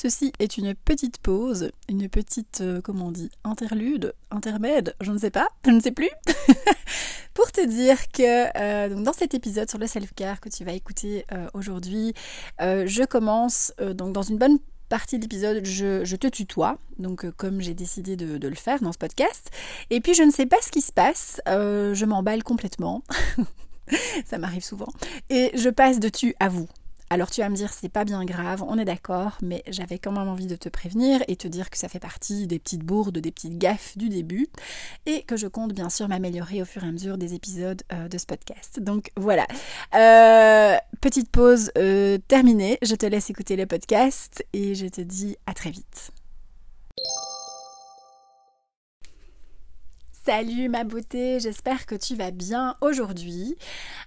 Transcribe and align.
Ceci 0.00 0.32
est 0.38 0.58
une 0.58 0.76
petite 0.76 1.18
pause, 1.18 1.72
une 1.88 2.08
petite, 2.08 2.60
euh, 2.60 2.80
comment 2.80 3.06
on 3.06 3.10
dit, 3.10 3.32
interlude, 3.42 4.14
intermède, 4.30 4.94
je 5.00 5.10
ne 5.10 5.18
sais 5.18 5.32
pas, 5.32 5.48
je 5.66 5.72
ne 5.72 5.80
sais 5.80 5.90
plus, 5.90 6.10
pour 7.34 7.50
te 7.50 7.66
dire 7.66 7.98
que 8.12 8.46
euh, 8.56 8.94
dans 8.94 9.12
cet 9.12 9.34
épisode 9.34 9.68
sur 9.68 9.80
le 9.80 9.88
self-care 9.88 10.38
que 10.38 10.50
tu 10.50 10.64
vas 10.64 10.70
écouter 10.70 11.24
euh, 11.32 11.48
aujourd'hui, 11.52 12.14
je 12.60 13.04
commence 13.06 13.72
donc 13.94 14.12
dans 14.12 14.22
une 14.22 14.38
bonne 14.38 14.58
partie 14.88 15.16
de 15.16 15.22
l'épisode, 15.22 15.64
je, 15.64 16.14
te 16.14 16.28
tutoie, 16.28 16.78
donc 17.00 17.28
comme 17.32 17.60
j'ai 17.60 17.74
décidé 17.74 18.14
de, 18.14 18.46
le 18.46 18.54
faire 18.54 18.78
dans 18.78 18.92
ce 18.92 18.98
podcast. 18.98 19.50
Et 19.90 20.00
puis 20.00 20.14
je 20.14 20.22
ne 20.22 20.30
sais 20.30 20.46
pas 20.46 20.58
ce 20.62 20.70
qui 20.70 20.80
se 20.80 20.92
passe, 20.92 21.40
je 21.44 22.04
m'emballe 22.04 22.44
complètement. 22.44 23.02
Ça 24.26 24.38
m'arrive 24.38 24.62
souvent. 24.62 24.92
Et 25.28 25.50
je 25.54 25.70
passe 25.70 25.98
de 25.98 26.08
tu 26.08 26.36
à 26.38 26.48
vous. 26.48 26.68
Alors 27.10 27.30
tu 27.30 27.40
vas 27.40 27.48
me 27.48 27.56
dire 27.56 27.72
c'est 27.72 27.88
pas 27.88 28.04
bien 28.04 28.24
grave, 28.24 28.62
on 28.66 28.78
est 28.78 28.84
d'accord, 28.84 29.38
mais 29.42 29.62
j'avais 29.68 29.98
quand 29.98 30.12
même 30.12 30.28
envie 30.28 30.46
de 30.46 30.56
te 30.56 30.68
prévenir 30.68 31.22
et 31.26 31.36
te 31.36 31.48
dire 31.48 31.70
que 31.70 31.78
ça 31.78 31.88
fait 31.88 31.98
partie 31.98 32.46
des 32.46 32.58
petites 32.58 32.84
bourdes, 32.84 33.18
des 33.18 33.30
petites 33.30 33.56
gaffes 33.56 33.96
du 33.96 34.08
début 34.08 34.48
et 35.06 35.22
que 35.22 35.36
je 35.36 35.46
compte 35.46 35.72
bien 35.72 35.88
sûr 35.88 36.08
m'améliorer 36.08 36.60
au 36.60 36.64
fur 36.64 36.84
et 36.84 36.88
à 36.88 36.92
mesure 36.92 37.16
des 37.16 37.34
épisodes 37.34 37.82
euh, 37.92 38.08
de 38.08 38.18
ce 38.18 38.26
podcast. 38.26 38.80
Donc 38.80 39.10
voilà. 39.16 39.46
Euh, 39.94 40.76
petite 41.00 41.30
pause 41.30 41.70
euh, 41.78 42.18
terminée, 42.28 42.78
je 42.82 42.94
te 42.94 43.06
laisse 43.06 43.30
écouter 43.30 43.56
le 43.56 43.66
podcast 43.66 44.44
et 44.52 44.74
je 44.74 44.86
te 44.86 45.00
dis 45.00 45.36
à 45.46 45.54
très 45.54 45.70
vite. 45.70 46.12
Salut 50.28 50.68
ma 50.68 50.84
beauté, 50.84 51.40
j'espère 51.40 51.86
que 51.86 51.94
tu 51.94 52.14
vas 52.14 52.30
bien 52.30 52.76
aujourd'hui. 52.82 53.56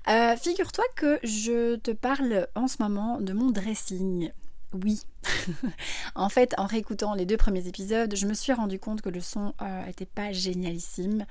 Euh, 0.07 0.35
figure-toi 0.37 0.83
que 0.95 1.17
je 1.23 1.77
te 1.77 1.89
parle 1.89 2.47
en 2.53 2.67
ce 2.67 2.75
moment 2.79 3.19
de 3.19 3.33
mon 3.33 3.49
dressing. 3.49 4.29
Oui. 4.73 5.01
en 6.15 6.29
fait, 6.29 6.53
en 6.57 6.65
réécoutant 6.65 7.13
les 7.13 7.25
deux 7.25 7.37
premiers 7.37 7.67
épisodes, 7.67 8.15
je 8.15 8.25
me 8.25 8.33
suis 8.33 8.53
rendu 8.53 8.79
compte 8.79 9.01
que 9.01 9.09
le 9.09 9.19
son 9.19 9.53
n'était 9.85 10.05
euh, 10.05 10.15
pas 10.15 10.31
génialissime. 10.31 11.25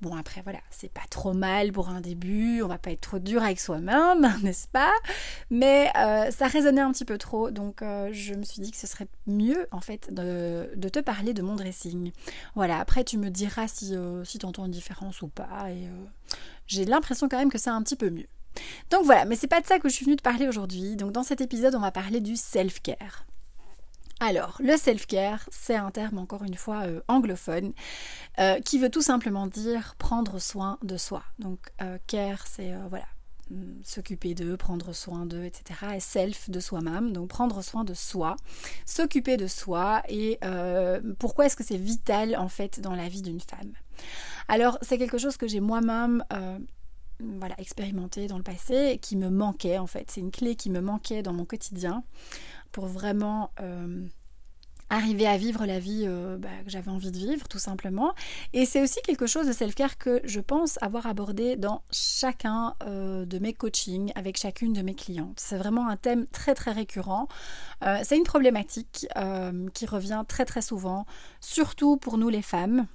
Bon, 0.00 0.16
après, 0.16 0.40
voilà, 0.42 0.60
c'est 0.70 0.90
pas 0.90 1.04
trop 1.10 1.34
mal 1.34 1.72
pour 1.72 1.90
un 1.90 2.00
début, 2.00 2.62
on 2.62 2.68
va 2.68 2.78
pas 2.78 2.90
être 2.90 3.02
trop 3.02 3.18
dur 3.18 3.42
avec 3.42 3.60
soi-même, 3.60 4.32
n'est-ce 4.42 4.68
pas? 4.68 4.92
Mais 5.50 5.90
euh, 5.96 6.30
ça 6.30 6.46
résonnait 6.46 6.80
un 6.80 6.90
petit 6.90 7.04
peu 7.04 7.18
trop, 7.18 7.50
donc 7.50 7.82
euh, 7.82 8.08
je 8.12 8.34
me 8.34 8.42
suis 8.42 8.62
dit 8.62 8.70
que 8.70 8.78
ce 8.78 8.86
serait 8.86 9.08
mieux, 9.26 9.66
en 9.72 9.80
fait, 9.80 10.12
de, 10.12 10.70
te 10.88 11.00
parler 11.00 11.34
de 11.34 11.42
mon 11.42 11.54
dressing. 11.54 12.12
Voilà, 12.54 12.78
après, 12.78 13.04
tu 13.04 13.18
me 13.18 13.28
diras 13.28 13.68
si, 13.68 13.94
si 14.24 14.38
tu 14.38 14.46
entends 14.46 14.64
une 14.64 14.72
différence 14.72 15.20
ou 15.20 15.28
pas, 15.28 15.70
et 15.70 15.88
j'ai 16.66 16.86
l'impression 16.86 17.28
quand 17.28 17.38
même 17.38 17.50
que 17.50 17.58
c'est 17.58 17.70
un 17.70 17.82
petit 17.82 17.96
peu 17.96 18.08
mieux. 18.08 18.26
Donc 18.90 19.04
voilà, 19.04 19.24
mais 19.24 19.36
c'est 19.36 19.46
pas 19.46 19.60
de 19.60 19.66
ça 19.66 19.78
que 19.78 19.88
je 19.88 19.94
suis 19.94 20.04
venue 20.04 20.16
te 20.16 20.22
parler 20.22 20.48
aujourd'hui. 20.48 20.96
Donc 20.96 21.12
dans 21.12 21.22
cet 21.22 21.40
épisode, 21.40 21.74
on 21.74 21.80
va 21.80 21.90
parler 21.90 22.20
du 22.20 22.36
self-care. 22.36 23.26
Alors, 24.18 24.56
le 24.60 24.78
self-care, 24.78 25.46
c'est 25.50 25.74
un 25.74 25.90
terme 25.90 26.18
encore 26.18 26.42
une 26.42 26.54
fois 26.54 26.86
euh, 26.86 27.00
anglophone 27.06 27.74
euh, 28.38 28.60
qui 28.60 28.78
veut 28.78 28.88
tout 28.88 29.02
simplement 29.02 29.46
dire 29.46 29.94
prendre 29.98 30.38
soin 30.38 30.78
de 30.82 30.96
soi. 30.96 31.22
Donc, 31.38 31.60
euh, 31.82 31.98
care, 32.06 32.46
c'est 32.46 32.72
voilà, 32.88 33.04
mm, 33.50 33.82
s'occuper 33.84 34.34
d'eux, 34.34 34.56
prendre 34.56 34.94
soin 34.94 35.26
d'eux, 35.26 35.44
etc. 35.44 35.96
Et 35.96 36.00
self 36.00 36.48
de 36.48 36.60
soi-même, 36.60 37.12
donc 37.12 37.28
prendre 37.28 37.62
soin 37.62 37.84
de 37.84 37.92
soi, 37.92 38.36
s'occuper 38.86 39.36
de 39.36 39.46
soi. 39.46 40.02
Et 40.08 40.40
pourquoi 41.18 41.44
est-ce 41.46 41.56
que 41.56 41.64
c'est 41.64 41.76
vital 41.76 42.36
en 42.36 42.48
fait 42.48 42.80
dans 42.80 42.94
la 42.94 43.10
vie 43.10 43.22
d'une 43.22 43.40
femme? 43.40 43.72
Alors, 44.48 44.78
c'est 44.80 44.96
quelque 44.96 45.18
chose 45.18 45.36
que 45.36 45.46
j'ai 45.46 45.60
moi-même 45.60 46.24
voilà, 47.20 47.54
expérimenté 47.58 48.26
dans 48.26 48.36
le 48.36 48.42
passé 48.42 48.98
qui 49.00 49.16
me 49.16 49.30
manquait 49.30 49.78
en 49.78 49.86
fait. 49.86 50.10
C'est 50.10 50.20
une 50.20 50.30
clé 50.30 50.56
qui 50.56 50.70
me 50.70 50.80
manquait 50.80 51.22
dans 51.22 51.32
mon 51.32 51.44
quotidien 51.44 52.04
pour 52.72 52.86
vraiment 52.86 53.50
euh, 53.60 54.06
arriver 54.90 55.26
à 55.26 55.38
vivre 55.38 55.64
la 55.64 55.78
vie 55.78 56.04
euh, 56.06 56.36
bah, 56.36 56.48
que 56.64 56.70
j'avais 56.70 56.90
envie 56.90 57.10
de 57.10 57.16
vivre 57.16 57.48
tout 57.48 57.58
simplement. 57.58 58.14
Et 58.52 58.66
c'est 58.66 58.82
aussi 58.82 59.00
quelque 59.02 59.26
chose 59.26 59.46
de 59.46 59.52
self-care 59.52 59.96
que 59.96 60.20
je 60.24 60.40
pense 60.40 60.78
avoir 60.82 61.06
abordé 61.06 61.56
dans 61.56 61.82
chacun 61.90 62.74
euh, 62.84 63.24
de 63.24 63.38
mes 63.38 63.54
coachings 63.54 64.12
avec 64.14 64.36
chacune 64.36 64.74
de 64.74 64.82
mes 64.82 64.94
clientes. 64.94 65.40
C'est 65.40 65.56
vraiment 65.56 65.88
un 65.88 65.96
thème 65.96 66.26
très 66.26 66.54
très 66.54 66.72
récurrent. 66.72 67.28
c'est 68.02 68.16
une 68.16 68.24
problématique 68.24 69.06
qui 69.74 69.86
revient 69.86 70.24
très 70.28 70.44
très 70.44 70.62
souvent, 70.62 71.06
surtout 71.40 71.96
pour 71.96 72.18
nous 72.18 72.28
les 72.28 72.42
femmes. 72.42 72.86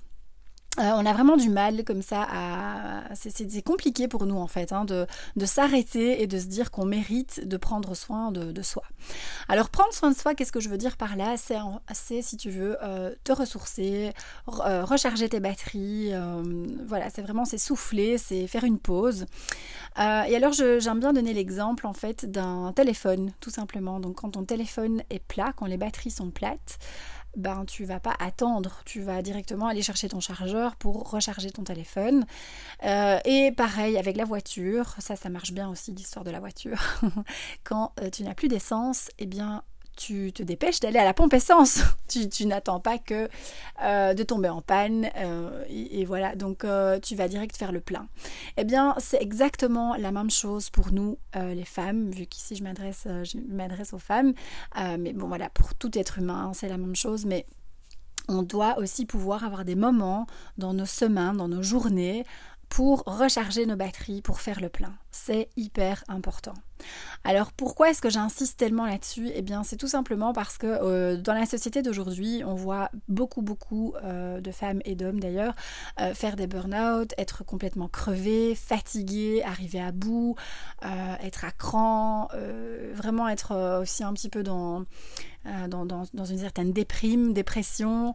Euh, 0.79 0.83
on 0.95 1.05
a 1.05 1.11
vraiment 1.11 1.35
du 1.35 1.49
mal 1.49 1.83
comme 1.83 2.01
ça 2.01 2.25
à... 2.31 3.03
C'est 3.13 3.61
compliqué 3.61 4.07
pour 4.07 4.25
nous 4.25 4.37
en 4.37 4.47
fait 4.47 4.71
hein, 4.71 4.85
de, 4.85 5.05
s'arrêter 5.45 6.21
et 6.21 6.27
de 6.27 6.39
se 6.39 6.45
dire 6.45 6.71
qu'on 6.71 6.85
mérite 6.85 7.45
de 7.45 7.57
prendre 7.57 7.93
soin 7.93 8.31
de, 8.31 8.61
soi. 8.61 8.83
Alors 9.49 9.69
prendre 9.69 9.93
soin 9.93 10.11
de 10.11 10.15
soi, 10.15 10.33
qu'est-ce 10.33 10.53
que 10.53 10.61
je 10.61 10.69
veux 10.69 10.77
dire 10.77 10.95
par 10.95 11.17
là? 11.17 11.35
C'est 11.35 12.21
si 12.21 12.37
tu 12.37 12.49
veux 12.49 12.77
euh, 12.83 13.13
te 13.25 13.33
ressourcer, 13.33 14.13
euh, 14.47 14.85
recharger 14.85 15.27
tes 15.27 15.41
batteries, 15.41 16.13
voilà, 16.87 17.09
c'est 17.09 17.21
vraiment 17.21 17.43
c'est 17.43 17.57
souffler, 17.57 18.17
c'est 18.17 18.47
faire 18.47 18.63
une 18.63 18.79
pause. 18.79 19.25
et 19.97 20.35
alors 20.35 20.53
j'aime 20.53 20.99
bien 21.01 21.11
donner 21.11 21.33
l'exemple 21.33 21.85
en 21.85 21.93
fait 21.93 22.25
d'un 22.25 22.71
téléphone 22.73 23.33
tout 23.41 23.49
simplement. 23.49 23.99
Donc 23.99 24.21
quand 24.21 24.31
ton 24.31 24.45
téléphone 24.45 25.03
est 25.09 25.19
plat, 25.19 25.51
quand 25.53 25.65
les 25.65 25.77
batteries 25.77 26.11
sont 26.11 26.31
plates, 26.31 26.79
ben 27.35 27.65
tu 27.65 27.85
vas 27.85 27.99
pas 27.99 28.15
attendre, 28.19 28.81
tu 28.85 29.01
vas 29.01 29.21
directement 29.21 29.67
aller 29.67 29.81
chercher 29.81 30.09
ton 30.09 30.19
chargeur 30.19 30.75
pour 30.75 31.09
recharger 31.09 31.51
ton 31.51 31.63
téléphone. 31.63 32.25
Euh, 32.83 33.19
et 33.25 33.51
pareil 33.51 33.97
avec 33.97 34.17
la 34.17 34.25
voiture, 34.25 34.95
ça 34.99 35.15
ça 35.15 35.29
marche 35.29 35.51
bien 35.51 35.69
aussi 35.69 35.91
l'histoire 35.91 36.25
de 36.25 36.31
la 36.31 36.39
voiture. 36.39 36.81
Quand 37.63 37.93
euh, 38.01 38.09
tu 38.09 38.23
n'as 38.23 38.33
plus 38.33 38.47
d'essence, 38.47 39.09
eh 39.19 39.25
bien 39.25 39.63
tu 40.01 40.33
te 40.33 40.41
dépêches 40.41 40.79
d'aller 40.79 40.97
à 40.97 41.05
la 41.05 41.13
pompe 41.13 41.33
essence. 41.33 41.81
tu, 42.07 42.45
n'attends 42.45 42.79
pas 42.79 42.97
que 42.97 43.29
euh, 43.83 44.13
de 44.13 44.23
tomber 44.23 44.49
en 44.49 44.61
panne 44.61 45.09
euh, 45.15 45.63
et, 45.69 46.05
voilà, 46.05 46.35
donc 46.35 46.63
euh, 46.63 46.99
tu 46.99 47.15
vas 47.15 47.27
direct 47.27 47.55
faire 47.55 47.71
le 47.71 47.81
plein. 47.81 48.07
Eh 48.57 48.63
bien, 48.63 48.95
c'est 48.97 49.21
exactement 49.21 49.95
la 49.95 50.11
même 50.11 50.31
chose 50.31 50.69
pour 50.69 50.91
nous 50.91 51.17
les 51.35 51.65
femmes, 51.65 52.11
vu 52.11 52.25
qu'ici 52.25 52.55
je 52.55 52.63
m'adresse, 52.63 53.03
je 53.05 53.37
m'adresse 53.49 53.93
aux 53.93 53.99
femmes. 53.99 54.33
mais 54.99 55.13
bon 55.13 55.27
voilà, 55.27 55.49
pour 55.49 55.75
tout 55.75 55.97
être 55.97 56.19
humain, 56.19 56.51
c'est 56.53 56.67
la 56.67 56.77
même 56.77 56.95
chose, 56.95 57.25
mais 57.25 57.45
on 58.27 58.43
doit 58.43 58.77
aussi 58.77 59.05
pouvoir 59.05 59.43
avoir 59.43 59.65
des 59.65 59.75
moments 59.75 60.27
dans 60.57 60.73
nos 60.73 60.85
semaines, 60.85 61.37
dans 61.37 61.47
nos 61.47 61.63
journées, 61.63 62.25
pour 62.71 63.03
recharger 63.05 63.65
nos 63.65 63.75
batteries, 63.75 64.21
pour 64.21 64.39
faire 64.39 64.61
le 64.61 64.69
plein. 64.69 64.93
C'est 65.11 65.49
hyper 65.57 66.05
important. 66.07 66.53
Alors 67.25 67.51
pourquoi 67.51 67.89
est-ce 67.89 68.01
que 68.01 68.09
j'insiste 68.09 68.57
tellement 68.57 68.85
là-dessus? 68.85 69.29
Eh 69.35 69.41
bien 69.41 69.63
c'est 69.63 69.75
tout 69.75 69.89
simplement 69.89 70.31
parce 70.31 70.57
que 70.57 70.67
euh, 70.67 71.17
dans 71.17 71.33
la 71.33 71.45
société 71.45 71.81
d'aujourd'hui, 71.81 72.43
on 72.45 72.55
voit 72.55 72.89
beaucoup 73.09 73.41
beaucoup 73.41 73.93
euh, 74.03 74.39
de 74.39 74.51
femmes 74.51 74.81
et 74.85 74.95
d'hommes 74.95 75.19
d'ailleurs 75.19 75.53
euh, 75.99 76.13
faire 76.13 76.37
des 76.37 76.47
burn-out, 76.47 77.13
être 77.17 77.43
complètement 77.43 77.89
crevés, 77.89 78.55
fatigués, 78.55 79.43
arriver 79.43 79.81
à 79.81 79.91
bout, 79.91 80.35
être 81.21 81.43
à 81.43 81.51
cran, 81.51 82.29
vraiment 82.93 83.27
être 83.27 83.79
aussi 83.81 84.03
un 84.05 84.13
petit 84.13 84.29
peu 84.29 84.43
dans, 84.43 84.85
une 85.45 86.37
certaine 86.37 86.71
déprime, 86.71 87.33
dépression. 87.33 88.13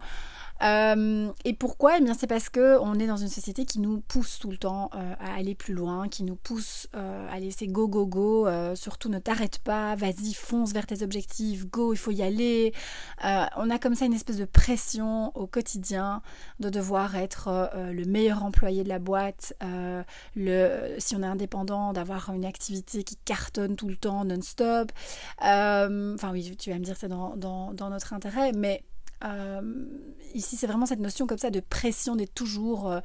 Euh, 0.62 1.30
et 1.44 1.52
pourquoi? 1.52 1.98
Eh 1.98 2.00
bien, 2.00 2.14
c'est 2.14 2.26
parce 2.26 2.48
que 2.48 2.78
on 2.80 2.94
est 2.94 3.06
dans 3.06 3.16
une 3.16 3.28
société 3.28 3.64
qui 3.64 3.78
nous 3.78 4.00
pousse 4.00 4.38
tout 4.38 4.50
le 4.50 4.56
temps 4.56 4.90
euh, 4.94 5.14
à 5.20 5.34
aller 5.34 5.54
plus 5.54 5.74
loin, 5.74 6.08
qui 6.08 6.24
nous 6.24 6.36
pousse 6.36 6.88
euh, 6.94 7.28
à 7.30 7.38
laisser 7.40 7.66
go 7.66 7.88
go 7.88 8.06
go. 8.06 8.48
surtout, 8.74 9.08
ne 9.08 9.18
t'arrête 9.18 9.58
pas, 9.58 9.94
vas-y, 9.96 10.32
fonce 10.34 10.72
vers 10.72 10.86
tes 10.86 11.02
objectifs, 11.02 11.66
go, 11.66 11.92
il 11.92 11.96
faut 11.96 12.10
y 12.10 12.22
aller. 12.22 12.72
on 13.22 13.70
a 13.70 13.78
comme 13.78 13.94
ça 13.94 14.06
une 14.06 14.12
espèce 14.14 14.36
de 14.36 14.44
pression 14.44 15.36
au 15.36 15.46
quotidien 15.46 16.22
de 16.60 16.70
devoir 16.70 17.16
être 17.16 17.70
le 17.74 18.04
meilleur 18.04 18.44
employé 18.44 18.84
de 18.84 18.88
la 18.88 18.98
boîte, 18.98 19.54
si 20.98 21.16
on 21.16 21.22
est 21.22 21.26
indépendant, 21.26 21.92
d'avoir 21.92 22.30
une 22.30 22.44
activité 22.44 23.04
qui 23.04 23.16
cartonne 23.16 23.76
tout 23.76 23.88
le 23.88 23.96
temps, 23.96 24.24
non-stop. 24.24 24.92
Enfin 25.40 26.32
oui, 26.32 26.56
tu 26.56 26.70
vas 26.70 26.78
me 26.78 26.84
dire 26.84 26.96
c'est 26.96 27.08
dans 27.08 27.74
notre 27.90 28.12
intérêt, 28.12 28.52
mais 28.52 28.82
euh, 29.24 29.62
ici, 30.34 30.56
c'est 30.56 30.66
vraiment 30.66 30.86
cette 30.86 31.00
notion 31.00 31.26
comme 31.26 31.38
ça 31.38 31.50
de 31.50 31.60
pression, 31.60 32.16
d'être 32.16 32.34
toujours 32.34 32.90
euh, 32.90 33.00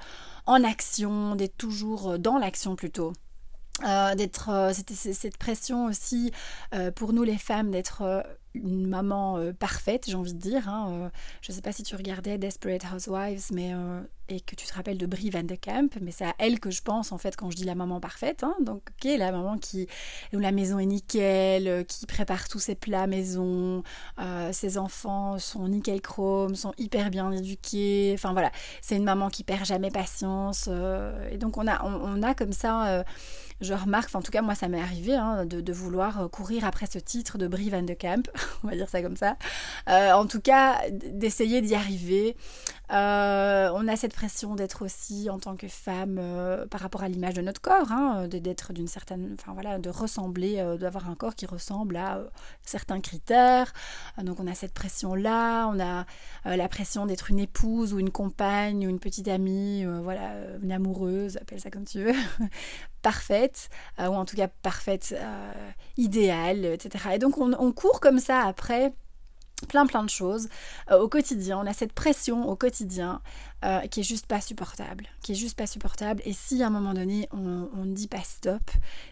en 0.46 0.64
action, 0.64 1.36
d'être 1.36 1.58
toujours 1.58 2.12
euh, 2.12 2.18
dans 2.18 2.38
l'action 2.38 2.76
plutôt. 2.76 3.14
d'être 4.16 4.72
cette 4.74 5.38
pression 5.38 5.86
aussi 5.86 6.32
pour 6.96 7.14
nous 7.14 7.24
les 7.24 7.38
femmes 7.38 7.72
d'être 7.72 8.24
une 8.54 8.88
maman 8.88 9.40
parfaite 9.60 10.06
j'ai 10.08 10.16
envie 10.16 10.34
de 10.34 10.40
dire 10.40 10.68
hein, 10.68 11.12
je 11.42 11.52
sais 11.52 11.62
pas 11.62 11.72
si 11.72 11.84
tu 11.84 11.96
regardais 11.96 12.38
Desperate 12.38 12.84
Housewives 12.94 13.48
mais 13.54 13.74
et 14.32 14.40
que 14.40 14.56
tu 14.56 14.66
te 14.66 14.74
rappelles 14.74 14.98
de 14.98 15.06
Brie 15.06 15.30
Van 15.30 15.44
de 15.44 15.56
Camp, 15.56 15.94
mais 16.02 16.12
c'est 16.12 16.26
à 16.26 16.34
elle 16.38 16.60
que 16.60 16.72
je 16.72 16.82
pense 16.82 17.12
en 17.12 17.18
fait 17.18 17.36
quand 17.36 17.52
je 17.52 17.58
dis 17.58 17.64
la 17.64 17.76
maman 17.76 18.00
parfaite. 18.00 18.44
Hein. 18.44 18.56
Donc, 18.62 18.82
ok, 18.90 19.12
la 19.18 19.32
maman 19.32 19.58
qui 19.58 19.88
où 20.34 20.40
la 20.40 20.52
maison 20.52 20.80
est 20.80 20.86
nickel, 20.86 21.68
euh, 21.68 21.84
qui 21.84 22.06
prépare 22.06 22.48
tous 22.48 22.60
ses 22.60 22.76
plats 22.76 23.08
maison, 23.08 23.84
euh, 24.20 24.52
ses 24.54 24.78
enfants 24.78 25.38
sont 25.38 25.68
nickel 25.68 26.02
chrome, 26.02 26.56
sont 26.56 26.74
hyper 26.78 27.10
bien 27.10 27.32
éduqués. 27.32 28.12
Enfin 28.14 28.32
voilà, 28.32 28.52
c'est 28.82 28.96
une 28.96 29.04
maman 29.04 29.30
qui 29.30 29.44
perd 29.44 29.66
jamais 29.66 29.92
patience. 29.92 30.70
Euh, 30.72 31.30
et 31.30 31.38
donc 31.38 31.58
on 31.58 31.68
a 31.68 31.84
on, 31.84 32.24
a 32.24 32.34
comme 32.34 32.54
ça, 32.54 33.04
je 33.62 33.74
remarque, 33.74 34.14
en 34.16 34.22
tout 34.22 34.32
cas 34.32 34.42
moi 34.42 34.56
ça 34.56 34.68
m'est 34.68 34.82
arrivé 34.82 35.16
hein, 35.16 35.46
de, 35.46 35.74
vouloir 35.74 36.30
courir 36.30 36.66
après 36.66 36.86
ce 36.86 37.00
titre 37.00 37.38
de 37.38 37.48
Brie 37.48 37.70
Van 37.70 37.82
de 37.82 37.94
Camp, 37.94 38.30
on 38.64 38.68
va 38.68 38.76
dire 38.76 38.90
ça 38.90 39.02
comme 39.02 39.16
ça. 39.16 39.38
en 39.88 40.26
tout 40.28 40.42
cas, 40.42 40.78
d'essayer 40.90 41.62
d'y 41.62 41.76
arriver. 41.76 42.36
on 42.90 43.88
a 43.88 43.96
cette 43.96 44.16
d'être 44.56 44.86
aussi 44.86 45.30
en 45.30 45.40
tant 45.40 45.56
que 45.56 45.68
femme 45.68 46.18
euh, 46.20 46.66
par 46.68 46.82
rapport 46.82 47.04
à 47.04 47.10
l'image 47.10 47.34
de 47.34 47.42
notre 47.42 47.62
corps, 47.62 47.92
hein, 47.92 48.28
d'être 48.28 48.72
d'une 48.74 48.88
certaine, 48.88 49.36
enfin 49.38 49.54
voilà, 49.54 49.80
de 49.80 49.90
ressembler, 49.90 50.60
euh, 50.60 50.78
d'avoir 50.78 51.10
un 51.10 51.16
corps 51.16 51.36
qui 51.36 51.46
ressemble 51.46 51.98
à 51.98 52.18
euh, 52.18 52.28
certains 52.64 53.02
critères. 53.02 53.74
donc 54.22 54.40
on 54.40 54.48
a 54.48 54.54
cette 54.54 54.74
pression 54.74 55.16
là, 55.16 55.68
on 55.68 55.80
a 55.80 56.06
la 56.46 56.68
pression 56.68 57.06
d'être 57.06 57.32
une 57.32 57.40
épouse 57.40 57.94
ou 57.94 58.00
une 58.00 58.12
compagne 58.12 58.86
ou 58.86 58.90
une 58.90 59.00
petite 59.00 59.28
amie, 59.28 59.86
voilà, 59.86 60.34
une 60.62 60.72
amoureuse, 60.72 61.38
appelle 61.38 61.60
ça 61.60 61.72
comme 61.72 61.86
tu 61.86 62.04
veux, 62.04 62.14
parfaite 63.02 63.70
ou 64.00 64.04
en 64.04 64.26
tout 64.26 64.36
cas 64.36 64.48
parfaite, 64.48 65.16
idéale, 65.98 66.66
etc. 66.66 67.06
Et 67.16 67.20
donc 67.20 67.38
on, 67.38 67.54
on 67.54 67.72
court 67.72 68.00
comme 68.00 68.20
ça 68.20 68.42
après 68.42 68.94
plein 69.68 69.86
plein 69.86 70.04
de 70.04 70.10
choses 70.10 70.50
euh, 70.92 71.00
au 71.00 71.08
quotidien. 71.08 71.60
On 71.60 71.68
a 71.68 71.74
cette 71.74 71.94
pression 71.94 72.48
au 72.48 72.56
quotidien 72.56 73.22
euh, 73.64 73.82
qui 73.82 74.00
est 74.00 74.04
juste 74.04 74.26
pas 74.26 74.42
supportable, 74.42 75.06
qui 75.22 75.34
est 75.34 75.36
juste 75.36 75.58
pas 75.58 75.68
supportable. 75.68 76.22
Et 76.26 76.34
si 76.34 76.64
à 76.64 76.68
un 76.68 76.70
moment 76.70 76.94
donné 76.94 77.28
on 77.32 77.86
ne 77.86 77.94
dit 77.94 78.08
pas 78.08 78.22
stop, 78.24 78.62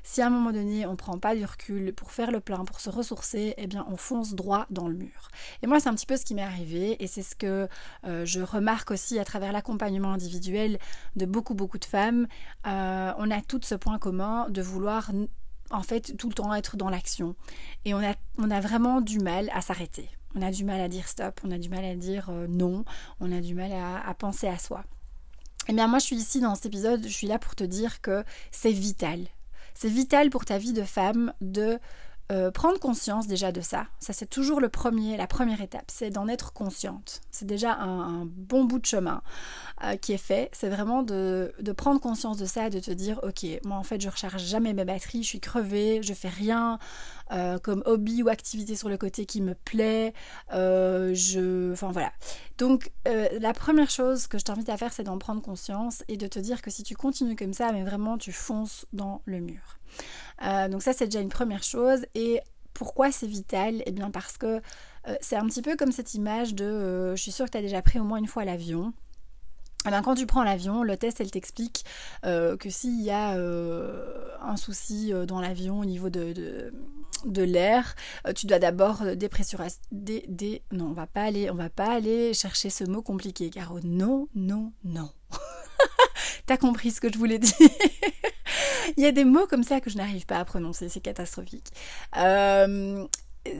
si 0.04 0.22
à 0.22 0.28
un 0.28 0.30
moment 0.30 0.52
donné 0.52 0.86
on 0.86 0.96
prend 0.96 1.18
pas 1.20 1.36
du 1.36 1.46
recul 1.46 1.94
pour 1.94 2.12
faire 2.12 2.32
le 2.32 2.40
plein, 2.40 2.66
pour 2.66 2.80
se 2.80 2.90
ressourcer, 2.90 3.54
eh 3.58 3.68
bien 3.68 3.86
on 3.90 3.98
fonce 3.98 4.34
droit 4.34 4.66
dans 4.70 4.88
le 4.88 4.96
mur. 4.96 5.30
Et 5.62 5.68
moi 5.68 5.80
c'est 5.80 5.90
un 5.90 5.96
petit 5.96 6.06
peu 6.06 6.18
ce 6.18 6.26
qui 6.26 6.36
m'est 6.36 6.42
arrivé 6.42 7.02
et 7.04 7.08
c'est 7.08 7.24
ce 7.24 7.36
que 7.36 7.68
euh, 8.06 8.26
je 8.26 8.42
remarque 8.42 8.92
aussi 8.92 9.20
à 9.20 9.26
travers 9.26 9.52
l'accompagnement 9.52 10.14
individuel 10.14 10.80
de 11.16 11.26
beaucoup 11.26 11.54
beaucoup 11.54 11.78
de 11.78 11.86
femmes. 11.86 12.28
on 12.66 13.32
a 13.32 13.42
tout 13.48 13.60
ce 13.64 13.76
point 13.76 14.00
commun 14.00 14.48
de 14.50 14.62
vouloir 14.62 15.12
en 15.72 15.84
fait 15.84 16.16
tout 16.18 16.30
le 16.30 16.34
temps 16.34 16.54
être 16.54 16.78
dans 16.78 16.90
l'action 16.90 17.36
et 17.86 17.94
on 17.94 18.00
a, 18.00 18.16
on 18.38 18.52
a 18.52 18.60
vraiment 18.60 19.02
du 19.02 19.20
mal 19.20 19.50
à 19.54 19.62
s'arrêter. 19.62 20.10
On 20.36 20.42
a 20.42 20.52
du 20.52 20.64
mal 20.64 20.80
à 20.80 20.88
dire 20.88 21.08
stop, 21.08 21.42
on 21.44 21.52
a 21.52 21.58
du 21.58 21.70
mal 21.70 21.84
à 21.84 21.96
dire 21.96 22.30
euh, 22.30 22.48
non, 22.48 22.86
on 23.20 23.32
a 23.32 23.42
du 23.42 23.56
mal 23.56 23.72
à, 23.72 24.14
penser 24.14 24.48
à 24.48 24.58
soi. 24.58 24.84
Eh 25.68 25.74
bien 25.74 25.88
moi 25.88 26.00
je 26.00 26.06
suis 26.06 26.16
ici 26.16 26.40
dans 26.40 26.56
cet 26.56 26.68
épisode, 26.68 27.04
je 27.04 27.14
suis 27.14 27.28
là 27.28 27.40
pour 27.40 27.56
te 27.56 27.64
dire 27.64 28.02
que 28.02 28.24
c'est 28.52 28.72
vital. 28.72 29.26
C'est 29.74 29.90
vital 29.90 30.30
pour 30.30 30.46
ta 30.46 30.58
vie 30.58 30.74
de 30.74 30.84
femme 30.84 31.34
de 31.42 31.80
euh, 32.32 32.52
prendre 32.52 32.80
conscience 32.80 33.26
déjà 33.26 33.52
de 33.52 33.62
ça. 33.62 33.88
Ça 34.00 34.14
c'est 34.14 34.28
toujours 34.28 34.60
le 34.62 34.70
premier, 34.70 35.18
la 35.18 35.26
première 35.26 35.62
étape, 35.62 35.86
c'est 35.88 36.12
d'en 36.12 36.28
être 36.28 36.54
consciente. 36.54 37.22
C'est 37.32 37.46
déjà 37.46 37.74
un, 37.74 38.26
bon 38.26 38.66
bout 38.66 38.80
de 38.80 38.86
chemin 38.86 39.24
euh, 39.84 39.96
qui 39.96 40.14
est 40.14 40.18
fait. 40.18 40.50
C'est 40.54 40.70
vraiment 40.70 41.04
de, 41.04 41.54
prendre 41.76 42.00
conscience 42.00 42.38
de 42.38 42.46
ça, 42.46 42.70
de 42.70 42.80
te 42.80 42.92
dire 42.92 43.20
ok, 43.24 43.46
moi 43.64 43.78
en 43.78 43.84
fait 43.84 44.02
je 44.02 44.10
recharge 44.10 44.44
jamais 44.44 44.74
mes 44.74 44.86
batteries, 44.86 45.24
je 45.24 45.28
suis 45.28 45.40
crevée, 45.40 46.02
je 46.04 46.14
fais 46.14 46.30
rien 46.30 46.80
euh, 47.32 47.60
comme 47.60 47.84
hobby 47.86 48.24
ou 48.24 48.30
activité 48.30 48.76
sur 48.76 48.90
le 48.90 48.98
côté 48.98 49.26
qui 49.26 49.42
me 49.42 49.56
plaît. 49.56 50.14
je, 50.52 51.72
enfin 51.72 51.92
voilà. 51.92 52.12
Donc 52.58 52.92
la 53.06 53.54
première 53.54 53.90
chose 53.90 54.28
que 54.28 54.38
je 54.38 54.44
t'invite 54.44 54.70
à 54.70 54.78
faire, 54.78 54.94
c'est 54.94 55.04
d'en 55.04 55.18
prendre 55.18 55.42
conscience 55.42 56.04
et 56.08 56.18
de 56.18 56.28
te 56.28 56.40
dire 56.40 56.62
que 56.62 56.70
si 56.70 56.84
tu 56.84 56.96
continues 56.96 57.36
comme 57.36 57.54
ça, 57.54 57.72
mais 57.72 57.84
vraiment 57.84 58.18
tu 58.18 58.32
fonces 58.32 58.86
dans 58.94 59.22
le 59.26 59.40
mur. 59.40 59.80
Euh, 60.44 60.68
donc 60.68 60.82
ça 60.82 60.94
c'est 60.94 61.06
déjà 61.06 61.22
une 61.22 61.30
première 61.30 61.64
chose. 61.64 62.06
Et 62.16 62.42
pourquoi 62.74 63.12
c'est 63.12 63.28
vital? 63.28 63.84
Eh 63.86 63.92
bien 63.92 64.12
parce 64.12 64.38
que 64.38 64.62
euh, 65.08 65.16
c'est 65.22 65.36
un 65.36 65.46
petit 65.48 65.62
peu 65.62 65.76
comme 65.76 65.92
cette 65.92 66.14
image 66.14 66.54
de 66.54 66.66
euh, 66.66 67.16
je 67.16 67.22
suis 67.22 67.32
sûre 67.32 67.46
que 67.46 67.52
tu 67.52 67.58
as 67.58 67.62
déjà 67.62 67.82
pris 67.82 68.00
au 68.00 68.04
moins 68.04 68.18
une 68.18 68.28
fois 68.28 68.46
l'avion. 68.46 68.94
Eh 69.86 69.90
bien, 69.90 70.02
quand 70.02 70.16
tu 70.16 70.26
prends 70.26 70.44
l'avion, 70.44 70.84
le 70.84 70.98
test, 70.98 71.22
elle 71.22 71.32
t'explique 71.32 71.86
que 72.24 72.70
s'il 72.70 73.02
y 73.02 73.12
a 73.12 73.32
un 73.32 74.58
souci 74.58 75.14
dans 75.26 75.40
l'avion 75.40 75.80
au 75.80 75.86
niveau 75.86 76.10
de, 76.10 76.74
de, 77.26 77.44
l'air, 77.44 77.96
tu 78.36 78.46
dois 78.46 78.60
d'abord 78.60 79.04
dépressuriser. 79.16 79.78
Des, 79.92 80.64
Non, 80.74 80.88
on 80.88 80.94
va 80.94 81.08
pas 81.08 81.24
aller, 81.24 81.50
on 81.50 81.56
va 81.56 81.70
pas 81.70 81.94
aller 81.94 82.34
chercher 82.34 82.70
ce 82.70 82.84
mot 82.84 83.02
compliqué, 83.02 83.50
car 83.50 83.74
non, 83.84 84.28
non, 84.36 84.74
non. 84.84 85.10
T'as 86.46 86.58
compris 86.58 86.92
ce 86.92 87.00
que 87.00 87.12
je 87.12 87.18
voulais 87.18 87.40
dire? 87.40 87.54
Il 88.98 89.04
y 89.04 89.06
a 89.06 89.12
des 89.12 89.26
mots 89.26 89.48
comme 89.48 89.64
ça 89.64 89.82
que 89.82 89.90
je 89.90 89.98
n'arrive 89.98 90.26
pas 90.26 90.38
à 90.38 90.46
prononcer, 90.46 90.90
c'est 90.90 91.00
catastrophique. 91.00 91.68
Euh, 92.18 93.08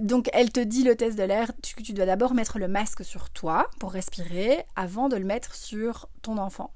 donc 0.02 0.30
elle 0.34 0.52
te 0.52 0.60
dit 0.60 0.84
le 0.84 0.96
test 0.96 1.18
de 1.18 1.24
l'air, 1.24 1.52
tu, 1.62 1.76
tu 1.82 1.94
dois 1.94 2.06
d'abord 2.06 2.34
mettre 2.34 2.60
le 2.60 2.68
masque 2.68 3.04
sur 3.04 3.30
toi 3.30 3.70
pour 3.80 3.92
respirer 3.92 4.66
avant 4.76 5.10
de 5.10 5.16
le 5.16 5.26
mettre 5.26 5.56
sur 5.56 6.10
ton 6.22 6.38
enfant. 6.38 6.74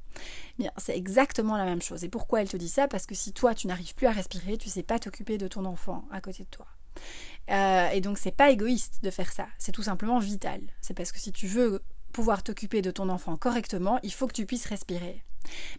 Bien, 0.60 0.72
c'est 0.78 0.96
exactement 0.96 1.58
la 1.58 1.66
même 1.66 1.82
chose. 1.82 2.04
Et 2.04 2.10
pourquoi 2.10 2.42
elle 2.42 2.50
te 2.50 2.58
dit 2.58 2.70
ça? 2.70 2.88
Parce 2.88 3.06
que 3.06 3.16
si 3.16 3.34
toi 3.34 3.56
tu 3.56 3.68
n'arrives 3.68 3.96
plus 3.96 4.08
à 4.08 4.12
respirer, 4.12 4.58
tu 4.58 4.70
sais 4.70 4.84
pas 4.84 5.00
t'occuper 5.00 5.38
de 5.38 5.48
ton 5.48 5.66
enfant 5.66 6.06
à 6.12 6.22
côté 6.22 6.44
de 6.44 6.50
toi. 6.50 6.68
Euh, 7.50 7.90
et 7.90 8.02
donc 8.02 8.18
c'est 8.18 8.32
pas 8.32 8.52
égoïste 8.52 9.04
de 9.04 9.10
faire 9.10 9.32
ça, 9.32 9.48
c'est 9.58 9.72
tout 9.72 9.84
simplement 9.84 10.20
vital. 10.20 10.62
C'est 10.82 10.94
parce 10.94 11.12
que 11.12 11.20
si 11.20 11.32
tu 11.32 11.48
veux 11.48 11.82
pouvoir 12.12 12.44
t'occuper 12.44 12.82
de 12.82 12.92
ton 12.92 13.10
enfant 13.10 13.36
correctement, 13.38 14.00
il 14.04 14.14
faut 14.14 14.28
que 14.28 14.34
tu 14.34 14.46
puisses 14.46 14.66
respirer. 14.66 15.24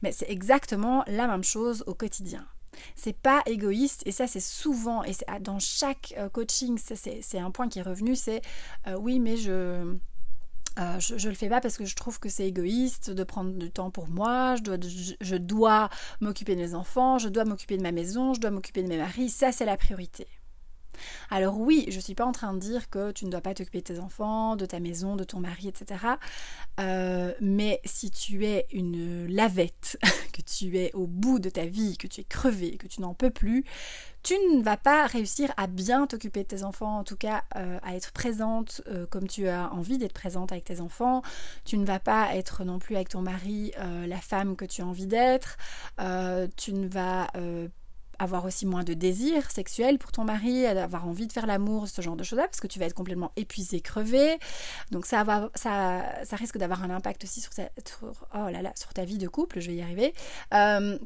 Mais 0.03 0.13
c'est 0.13 0.29
exactement 0.29 1.05
la 1.07 1.27
même 1.27 1.45
chose 1.45 1.85
au 1.87 1.95
quotidien. 1.95 2.47
C'est 2.97 3.17
pas 3.17 3.43
égoïste 3.47 4.03
et 4.07 4.13
ça 4.13 4.27
c'est 4.27 4.41
souvent 4.41 5.03
et 5.05 5.13
dans 5.41 5.59
chaque 5.59 6.15
euh, 6.19 6.29
coaching 6.29 6.79
c'est 6.79 7.39
un 7.39 7.51
point 7.51 7.69
qui 7.69 7.79
est 7.79 7.83
revenu 7.83 8.17
c'est 8.17 8.43
euh, 8.87 8.97
oui 8.97 9.21
mais 9.21 9.37
je, 9.37 9.97
euh, 10.79 10.99
je, 10.99 11.29
le 11.29 11.35
fais 11.35 11.49
pas 11.49 11.61
parce 11.61 11.77
que 11.77 11.85
je 11.85 11.95
trouve 11.95 12.19
que 12.19 12.29
c'est 12.29 12.49
égoïste 12.49 13.11
de 13.11 13.23
prendre 13.23 13.53
du 13.53 13.71
temps 13.71 13.91
pour 13.91 14.09
moi, 14.09 14.57
je 14.57 14.63
dois, 14.63 14.77
je 15.21 15.37
dois 15.37 15.89
m'occuper 16.21 16.57
de 16.57 16.61
mes 16.61 16.75
enfants, 16.75 17.19
je 17.19 17.29
dois 17.29 17.45
m'occuper 17.45 17.77
de 17.77 17.83
ma 17.83 17.93
maison, 17.93 18.35
je 18.35 18.41
dois 18.41 18.51
m'occuper 18.51 18.83
de 18.83 18.89
mes 18.89 18.99
maris, 18.99 19.31
ça 19.31 19.53
c'est 19.53 19.65
la 19.65 19.77
priorité. 19.77 20.27
Alors 21.31 21.59
oui, 21.59 21.87
je 21.89 21.97
ne 21.97 22.01
suis 22.01 22.15
pas 22.15 22.25
en 22.25 22.33
train 22.33 22.55
de 22.55 22.59
dire 22.59 22.91
que 22.91 23.13
tu 23.13 23.25
ne 23.27 23.31
dois 23.31 23.41
pas 23.41 23.55
t'occuper 23.55 23.79
de 23.79 23.85
tes 23.85 23.99
enfants, 23.99 24.57
de 24.57 24.67
ta 24.67 24.81
maison, 24.81 25.17
de 25.17 25.25
ton 25.25 25.41
mari, 25.41 25.69
etc. 25.69 26.05
Euh, 26.81 27.33
mais 27.41 27.81
si 27.85 28.11
tu 28.11 28.47
es 28.47 28.67
une 28.73 29.27
lavette, 29.27 29.99
que 30.33 30.43
tu 30.43 30.77
es 30.79 30.93
au 30.95 31.07
bout 31.07 31.39
de 31.39 31.51
ta 31.51 31.67
vie, 31.67 31.97
que 31.97 32.07
tu 32.07 32.21
es 32.21 32.25
crevé, 32.25 32.77
que 32.77 32.87
tu 32.87 33.01
n'en 33.01 33.15
peux 33.15 33.31
plus, 33.31 33.65
tu 34.23 34.35
ne 34.35 34.63
vas 34.63 34.77
pas 34.77 35.07
réussir 35.07 35.53
à 35.57 35.67
bien 35.67 36.07
t'occuper 36.07 36.43
de 36.43 36.49
tes 36.49 36.65
enfants, 36.65 36.99
en 36.99 37.05
tout 37.05 37.17
cas 37.17 37.45
euh, 37.57 37.79
à 37.83 37.95
être 37.95 38.13
présente 38.13 38.81
euh, 38.89 39.07
comme 39.07 39.29
tu 39.29 39.49
as 39.49 39.71
envie 39.73 39.99
d'être 39.99 40.15
présente 40.15 40.51
avec 40.51 40.65
tes 40.65 40.81
enfants. 40.81 41.23
Tu 41.65 41.77
ne 41.77 41.85
vas 41.85 42.01
pas 42.01 42.35
être 42.35 42.65
non 42.65 42.79
plus 42.79 42.97
avec 42.97 43.11
ton 43.11 43.21
mari 43.21 43.73
la 44.07 44.19
femme 44.19 44.57
que 44.57 44.65
tu 44.65 44.83
as 44.83 44.87
envie 44.87 45.07
d'être. 45.07 45.57
tu 46.57 46.73
ne 46.73 46.89
vas 46.89 47.29
avoir 48.19 48.45
aussi 48.45 48.67
moins 48.67 48.85
de 48.85 48.95
désir 48.95 49.51
sexuel 49.51 49.99
pour 49.99 50.13
ton 50.13 50.25
mari, 50.25 50.67
avoir 50.67 51.07
envie 51.07 51.27
de 51.27 51.33
faire 51.33 51.47
l'amour, 51.47 51.89
ce 51.89 52.03
genre 52.03 52.17
de 52.17 52.25
choses-là, 52.25 52.45
parce 52.45 52.61
que 52.61 52.67
tu 52.67 52.79
vas 52.79 52.87
être 52.87 52.95
complètement 52.95 53.33
épuisé, 53.37 53.81
crevé. 53.81 54.39
Donc 54.91 55.07
ça, 55.07 55.25
va, 55.25 55.51
ça, 55.55 56.05
ça 56.25 56.37
risque 56.37 56.59
d'avoir 56.59 56.83
un 56.83 56.91
impact 56.91 57.25
aussi 57.25 57.41
sur 57.41 57.55
ta, 57.55 57.69
oh 58.35 58.51
là 58.51 58.63
là, 58.63 58.73
sur 58.77 58.93
ta 58.93 59.05
vie 59.05 59.19
de 59.19 59.29
couple, 59.29 59.61
je 59.61 59.69
vais 59.69 59.77
y 59.77 59.83
arriver. 59.83 60.15
Euh, 60.53 60.99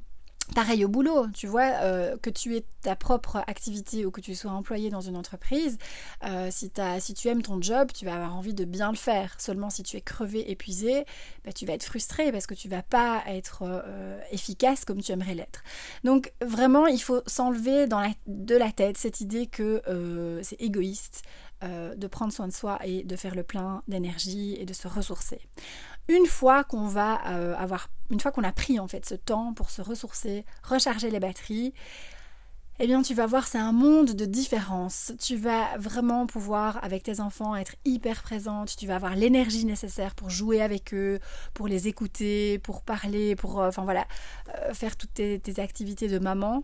Pareil 0.55 0.85
au 0.85 0.89
boulot, 0.89 1.27
tu 1.35 1.47
vois, 1.47 1.71
euh, 1.83 2.17
que 2.17 2.31
tu 2.31 2.57
aies 2.57 2.65
ta 2.83 2.97
propre 2.97 3.37
activité 3.47 4.07
ou 4.07 4.11
que 4.11 4.21
tu 4.21 4.35
sois 4.35 4.51
employé 4.51 4.89
dans 4.89 5.03
une 5.03 5.17
entreprise, 5.17 5.79
euh, 6.25 6.49
si, 6.51 6.71
tu 7.15 7.29
aimes 7.29 7.43
ton 7.43 7.61
job, 7.61 7.91
tu 7.93 8.07
vas 8.07 8.15
avoir 8.15 8.35
envie 8.35 8.55
de 8.55 8.65
bien 8.65 8.91
le 8.91 8.97
faire. 8.97 9.39
Seulement 9.39 9.69
si 9.69 9.83
tu 9.83 9.97
es 9.97 10.01
crevé, 10.01 10.51
épuisé, 10.51 11.05
bah, 11.45 11.53
tu 11.53 11.67
vas 11.67 11.75
être 11.75 11.85
frustré 11.85 12.33
parce 12.33 12.47
que 12.47 12.55
tu 12.55 12.69
vas 12.69 12.83
pas 12.83 13.23
être 13.27 13.63
euh, 13.63 14.19
efficace 14.31 14.85
comme 14.85 15.03
tu 15.03 15.13
aimerais 15.13 15.35
l'être. 15.35 15.63
Donc 16.03 16.33
vraiment, 16.41 16.87
il 16.87 17.01
faut 17.01 17.21
s'enlever 17.27 17.87
de 18.27 18.57
la 18.57 18.73
tête 18.73 18.97
cette 18.97 19.21
idée 19.21 19.47
que 19.47 19.83
c'est 20.43 20.61
égoïste 20.61 21.23
de 21.63 22.07
prendre 22.07 22.33
soin 22.33 22.47
de 22.49 22.53
soi 22.53 22.79
et 22.85 23.03
de 23.03 23.17
faire 23.17 23.35
le 23.35 23.43
plein 23.43 23.83
d'énergie 23.89 24.57
et 24.59 24.65
de 24.65 24.73
se 24.73 24.87
ressourcer 24.89 25.41
une 26.09 26.27
fois 26.27 26.65
qu'on 26.65 26.87
va 26.87 27.15
avoir 27.15 27.89
une 28.11 28.21
fois 28.21 28.33
qu'on 28.33 28.45
a 28.45 28.53
pris 28.53 28.79
en 28.79 28.89
fait 28.89 29.05
ce 29.05 29.15
temps 29.15 29.53
pour 29.53 29.71
se 29.71 29.83
ressourcer, 29.83 30.45
recharger 30.63 31.11
les 31.11 31.21
batteries, 31.21 31.75
eh 32.81 32.87
bien 32.87 33.03
tu 33.03 33.13
vas 33.13 33.27
voir 33.27 33.47
c'est 33.47 33.59
un 33.59 33.73
monde 33.73 34.13
de 34.13 34.25
différence. 34.25 35.13
Tu 35.21 35.37
vas 35.37 35.77
vraiment 35.79 36.27
pouvoir 36.27 36.83
avec 36.85 37.03
tes 37.03 37.21
enfants 37.21 37.57
être 37.57 37.75
hyper 37.85 38.23
présente, 38.23 38.77
tu 38.77 38.87
vas 38.87 38.97
avoir 38.97 39.17
l'énergie 39.17 39.65
nécessaire 39.65 40.15
pour 40.15 40.31
jouer 40.31 40.63
avec 40.63 40.95
eux, 40.95 41.19
pour 41.55 41.67
les 41.69 41.89
écouter, 41.89 42.59
pour 42.61 42.83
parler, 42.83 43.35
pour 43.37 43.61
euh, 43.61 43.71
voilà, 43.71 44.07
euh, 44.55 44.73
faire 44.75 44.97
toutes 44.97 45.15
tes 45.15 45.61
activités 45.61 46.09
de 46.09 46.19
maman 46.19 46.63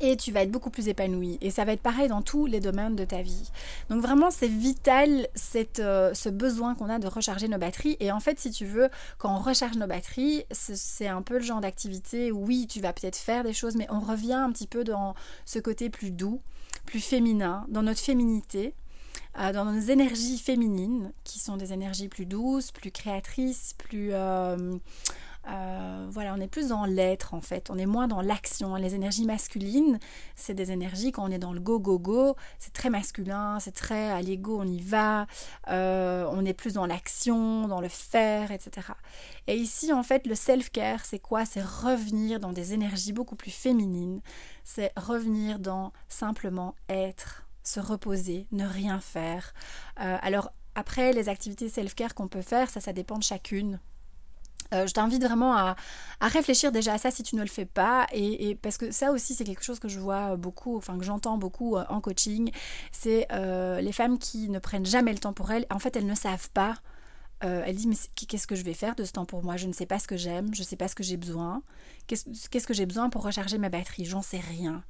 et 0.00 0.16
tu 0.16 0.32
vas 0.32 0.42
être 0.42 0.50
beaucoup 0.50 0.70
plus 0.70 0.88
épanoui. 0.88 1.38
Et 1.40 1.50
ça 1.50 1.64
va 1.64 1.72
être 1.72 1.82
pareil 1.82 2.08
dans 2.08 2.22
tous 2.22 2.46
les 2.46 2.60
domaines 2.60 2.96
de 2.96 3.04
ta 3.04 3.22
vie. 3.22 3.50
Donc 3.90 4.02
vraiment, 4.02 4.30
c'est 4.30 4.48
vital 4.48 5.28
cette, 5.34 5.80
euh, 5.80 6.14
ce 6.14 6.28
besoin 6.28 6.74
qu'on 6.74 6.88
a 6.88 6.98
de 6.98 7.06
recharger 7.06 7.48
nos 7.48 7.58
batteries. 7.58 7.96
Et 8.00 8.12
en 8.12 8.20
fait, 8.20 8.38
si 8.38 8.50
tu 8.50 8.64
veux, 8.64 8.88
quand 9.18 9.34
on 9.34 9.40
recharge 9.40 9.76
nos 9.76 9.86
batteries, 9.86 10.44
c'est 10.50 11.08
un 11.08 11.22
peu 11.22 11.34
le 11.34 11.44
genre 11.44 11.60
d'activité 11.60 12.32
où 12.32 12.44
oui, 12.44 12.66
tu 12.68 12.80
vas 12.80 12.92
peut-être 12.92 13.16
faire 13.16 13.44
des 13.44 13.52
choses, 13.52 13.76
mais 13.76 13.86
on 13.90 14.00
revient 14.00 14.34
un 14.34 14.52
petit 14.52 14.66
peu 14.66 14.84
dans 14.84 15.14
ce 15.44 15.58
côté 15.58 15.90
plus 15.90 16.10
doux, 16.10 16.40
plus 16.86 17.00
féminin, 17.00 17.64
dans 17.68 17.82
notre 17.82 18.00
féminité 18.00 18.74
euh, 19.40 19.52
dans 19.52 19.64
nos 19.64 19.78
énergies 19.80 20.38
féminines, 20.38 21.12
qui 21.22 21.38
sont 21.38 21.56
des 21.56 21.72
énergies 21.72 22.08
plus 22.08 22.26
douces, 22.26 22.72
plus 22.72 22.90
créatrices, 22.90 23.74
plus... 23.78 24.10
Euh, 24.12 24.76
euh, 25.48 26.06
voilà, 26.10 26.34
on 26.34 26.40
est 26.40 26.48
plus 26.48 26.68
dans 26.68 26.84
l'être 26.84 27.32
en 27.34 27.40
fait, 27.40 27.70
on 27.70 27.78
est 27.78 27.86
moins 27.86 28.08
dans 28.08 28.20
l'action. 28.20 28.74
Les 28.74 28.94
énergies 28.94 29.24
masculines, 29.24 29.98
c'est 30.36 30.54
des 30.54 30.72
énergies 30.72 31.12
quand 31.12 31.24
on 31.24 31.30
est 31.30 31.38
dans 31.38 31.52
le 31.52 31.60
go 31.60 31.78
go 31.78 31.98
go, 31.98 32.36
c'est 32.58 32.72
très 32.72 32.90
masculin, 32.90 33.58
c'est 33.60 33.74
très 33.74 34.10
à 34.10 34.20
l'ego, 34.20 34.58
on 34.60 34.66
y 34.66 34.80
va, 34.80 35.26
euh, 35.68 36.28
on 36.30 36.44
est 36.44 36.52
plus 36.52 36.74
dans 36.74 36.86
l'action, 36.86 37.66
dans 37.66 37.80
le 37.80 37.88
faire, 37.88 38.50
etc. 38.52 38.88
Et 39.46 39.56
ici 39.56 39.92
en 39.92 40.02
fait, 40.02 40.26
le 40.26 40.34
self-care, 40.34 41.04
c'est 41.04 41.18
quoi? 41.18 41.44
C'est 41.44 41.62
revenir 41.62 42.40
dans 42.40 42.52
des 42.52 42.74
énergies 42.74 43.12
beaucoup 43.12 43.36
plus 43.36 43.50
féminines, 43.50 44.20
c'est 44.64 44.92
revenir 44.96 45.58
dans 45.58 45.92
simplement 46.08 46.74
être, 46.88 47.46
se 47.62 47.80
reposer, 47.80 48.46
ne 48.52 48.66
rien 48.66 49.00
faire. 49.00 49.54
Euh, 50.00 50.18
alors 50.20 50.52
après, 50.74 51.12
les 51.12 51.28
activités 51.28 51.68
self-care 51.68 52.14
qu'on 52.14 52.28
peut 52.28 52.42
faire, 52.42 52.70
ça, 52.70 52.80
ça 52.80 52.92
dépend 52.92 53.18
de 53.18 53.24
chacune. 53.24 53.80
Euh, 54.74 54.86
je 54.86 54.92
t'invite 54.92 55.22
vraiment 55.22 55.56
à, 55.56 55.76
réfléchir 56.20 56.72
déjà 56.72 56.94
à 56.94 56.98
ça 56.98 57.10
si 57.10 57.22
tu 57.22 57.36
ne 57.36 57.42
le 57.42 57.48
fais 57.48 57.64
pas 57.64 58.06
et, 58.12 58.54
parce 58.56 58.76
que 58.76 58.90
ça 58.90 59.12
aussi 59.12 59.34
c'est 59.34 59.44
quelque 59.44 59.64
chose 59.64 59.78
que 59.78 59.88
je 59.88 59.98
vois 59.98 60.36
beaucoup, 60.36 60.76
enfin 60.76 60.98
que 60.98 61.04
j'entends 61.04 61.38
beaucoup 61.38 61.76
euh, 61.76 61.84
en 61.88 62.00
coaching, 62.00 62.50
c'est 62.92 63.26
euh, 63.32 63.80
les 63.80 63.92
femmes 63.92 64.18
qui 64.18 64.48
ne 64.48 64.58
prennent 64.58 64.86
jamais 64.86 65.12
le 65.12 65.18
temps 65.18 65.32
pour 65.32 65.50
elles. 65.50 65.66
En 65.70 65.78
fait, 65.78 65.96
elles 65.96 66.06
ne 66.06 66.14
savent 66.14 66.50
pas. 66.50 66.74
elles 67.40 67.76
disent 67.76 67.86
mais 67.86 68.26
qu'est-ce 68.26 68.46
que 68.46 68.56
je 68.56 68.64
vais 68.64 68.74
faire 68.74 68.94
de 68.94 69.04
ce 69.04 69.12
temps 69.12 69.24
pour 69.24 69.42
moi? 69.42 69.56
Je 69.56 69.66
ne 69.66 69.72
sais 69.72 69.86
pas 69.86 69.98
ce 69.98 70.08
que 70.08 70.16
j'aime, 70.16 70.54
je 70.54 70.62
ne 70.62 70.66
sais 70.66 70.76
pas 70.76 70.88
ce 70.88 70.94
que 70.94 71.04
j'ai 71.04 71.16
besoin. 71.16 71.62
Qu'est-ce 72.06 72.66
que 72.66 72.74
j'ai 72.74 72.86
besoin 72.86 73.10
pour 73.10 73.22
recharger 73.22 73.58
ma 73.58 73.68
batterie? 73.68 74.04
J'en 74.04 74.22
sais 74.22 74.40
rien. 74.40 74.82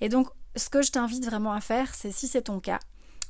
Et 0.00 0.08
donc 0.08 0.28
ce 0.56 0.68
que 0.68 0.82
je 0.82 0.90
t'invite 0.90 1.24
vraiment 1.24 1.52
à 1.52 1.60
faire, 1.60 1.94
c'est 1.94 2.12
si 2.12 2.28
c'est 2.28 2.42
ton 2.42 2.60
cas, 2.60 2.80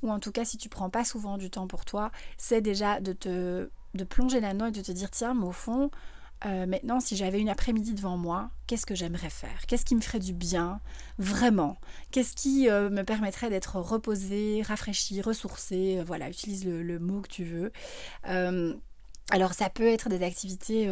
ou 0.04 0.10
en 0.10 0.20
tout 0.20 0.30
cas 0.30 0.44
si 0.44 0.56
tu 0.58 0.68
prends 0.68 0.90
pas 0.90 1.04
souvent 1.04 1.38
du 1.38 1.50
temps 1.50 1.66
pour 1.66 1.84
toi, 1.84 2.12
c'est 2.38 2.60
déjà 2.60 3.00
de 3.00 3.12
te 3.12 3.68
de 3.94 4.04
plonger 4.04 4.40
là-dedans 4.40 4.66
et 4.66 4.72
de 4.72 4.80
te 4.82 4.92
dire 4.92 5.10
tiens, 5.10 5.34
mais 5.34 5.46
au 5.46 5.52
fond, 5.52 5.90
euh, 6.46 6.66
maintenant, 6.66 7.00
si 7.00 7.16
j'avais 7.16 7.40
une 7.40 7.48
après-midi 7.48 7.94
devant 7.94 8.16
moi, 8.16 8.50
qu'est-ce 8.66 8.84
que 8.84 8.94
j'aimerais 8.94 9.30
faire? 9.30 9.64
Qu'est-ce 9.66 9.84
qui 9.84 9.94
me 9.94 10.00
ferait 10.00 10.18
du 10.18 10.34
bien? 10.34 10.80
Vraiment. 11.18 11.78
Qu'est-ce 12.10 12.34
qui 12.34 12.68
euh, 12.68 12.90
me 12.90 13.02
permettrait 13.02 13.48
d'être 13.50 13.76
reposée, 13.76 14.62
rafraîchie, 14.62 15.22
ressourcée? 15.22 15.98
Euh, 15.98 16.04
Voilà, 16.04 16.28
utilise 16.28 16.66
le, 16.66 16.98
mot 16.98 17.22
que 17.22 17.28
tu 17.28 17.44
veux. 17.44 17.72
Alors 19.30 19.54
ça 19.54 19.70
peut 19.70 19.86
être 19.86 20.08
des 20.08 20.22
activités 20.22 20.88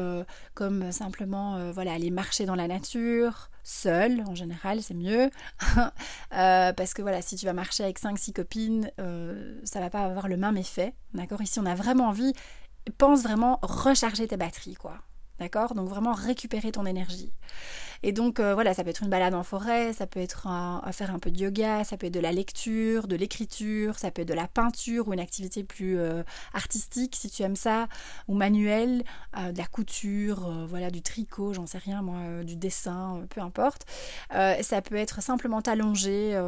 comme 0.54 0.90
simplement 0.90 1.70
voilà 1.72 1.92
aller 1.92 2.10
marcher 2.10 2.46
dans 2.46 2.54
la 2.54 2.66
nature, 2.66 3.50
seul 3.62 4.24
en 4.26 4.34
général 4.34 4.82
c'est 4.82 4.94
mieux 4.94 5.30
parce 6.30 6.94
que 6.94 7.02
voilà 7.02 7.20
si 7.20 7.36
tu 7.36 7.44
vas 7.44 7.52
marcher 7.52 7.84
avec 7.84 8.00
5-6 8.00 8.32
copines 8.32 8.90
ça 9.64 9.80
va 9.80 9.90
pas 9.90 10.04
avoir 10.04 10.28
le 10.28 10.36
même 10.38 10.56
effet 10.56 10.94
d'accord? 11.14 11.42
Ici 11.42 11.60
on 11.60 11.66
a 11.66 11.74
vraiment 11.74 12.08
envie 12.08 12.32
pense 12.98 13.22
vraiment 13.22 13.58
recharger 13.62 14.26
tes 14.26 14.36
batteries, 14.36 14.74
quoi. 14.74 14.98
D'accord? 15.42 15.74
Donc 15.74 15.88
vraiment 15.88 16.12
récupérer 16.12 16.70
ton 16.70 16.86
énergie. 16.86 17.32
Et 18.04 18.12
donc 18.12 18.38
euh, 18.38 18.54
voilà, 18.54 18.74
ça 18.74 18.84
peut 18.84 18.90
être 18.90 19.02
une 19.02 19.08
balade 19.08 19.34
en 19.34 19.42
forêt, 19.42 19.92
ça 19.92 20.06
peut 20.06 20.20
être 20.20 20.46
à 20.46 20.88
faire 20.92 21.12
un 21.12 21.18
peu 21.18 21.32
de 21.32 21.38
yoga, 21.38 21.82
ça 21.82 21.96
peut 21.96 22.06
être 22.06 22.14
de 22.14 22.20
la 22.20 22.30
lecture, 22.30 23.08
de 23.08 23.16
l'écriture, 23.16 23.98
ça 23.98 24.12
peut 24.12 24.22
être 24.22 24.28
de 24.28 24.34
la 24.34 24.46
peinture 24.46 25.08
ou 25.08 25.12
une 25.12 25.20
activité 25.20 25.64
plus 25.64 25.98
euh, 25.98 26.22
artistique 26.54 27.16
si 27.16 27.28
tu 27.28 27.42
aimes 27.42 27.56
ça, 27.56 27.88
ou 28.28 28.34
manuelle, 28.34 29.02
euh, 29.36 29.50
de 29.50 29.58
la 29.58 29.66
couture, 29.66 30.48
voilà, 30.68 30.92
du 30.92 31.02
tricot, 31.02 31.54
j'en 31.54 31.66
sais 31.66 31.78
rien 31.78 32.02
moi, 32.02 32.44
du 32.44 32.54
dessin, 32.54 33.26
peu 33.30 33.40
importe. 33.40 33.84
ça 34.30 34.80
peut 34.80 34.94
être 34.94 35.22
simplement 35.22 35.60
t'allonger 35.60 36.40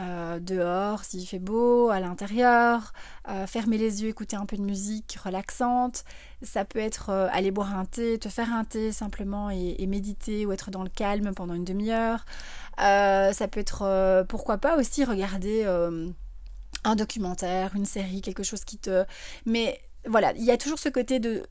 euh, 0.00 0.40
dehors 0.40 1.04
s'il 1.04 1.24
fait 1.26 1.38
beau, 1.38 1.88
à 1.90 2.00
l'intérieur, 2.00 2.92
euh, 3.28 3.46
fermer 3.46 3.78
les 3.78 4.02
yeux, 4.02 4.08
écouter 4.08 4.34
un 4.34 4.44
peu 4.44 4.56
de 4.56 4.62
musique 4.62 5.16
relaxante. 5.22 6.04
Ça 6.42 6.64
peut 6.64 6.80
être 6.80 7.10
euh, 7.10 7.28
aller 7.30 7.52
boire 7.52 7.78
un 7.78 7.84
thé, 7.84 8.18
te 8.18 8.28
faire 8.28 8.52
un 8.52 8.64
thé 8.64 8.90
simplement 8.90 9.50
et, 9.50 9.86
méditer 9.86 10.46
ou 10.46 10.52
être 10.52 10.70
dans 10.70 10.82
le 10.82 10.88
calme 10.88 11.32
pendant 11.34 11.54
une 11.54 11.64
demi-heure. 11.64 12.24
ça 12.76 13.48
peut 13.50 13.60
être, 13.60 14.24
pourquoi 14.28 14.58
pas 14.58 14.76
aussi 14.76 15.04
regarder 15.04 15.64
un 16.84 16.96
documentaire, 16.96 17.76
une 17.76 17.86
série, 17.86 18.20
quelque 18.20 18.42
chose 18.42 18.64
qui 18.64 18.78
te... 18.78 19.04
Mais 19.46 19.80
voilà, 20.06 20.32
il 20.32 20.44
y 20.44 20.50
a 20.50 20.56
toujours 20.56 20.78
ce 20.78 20.88
côté 20.88 21.20
de 21.20 21.44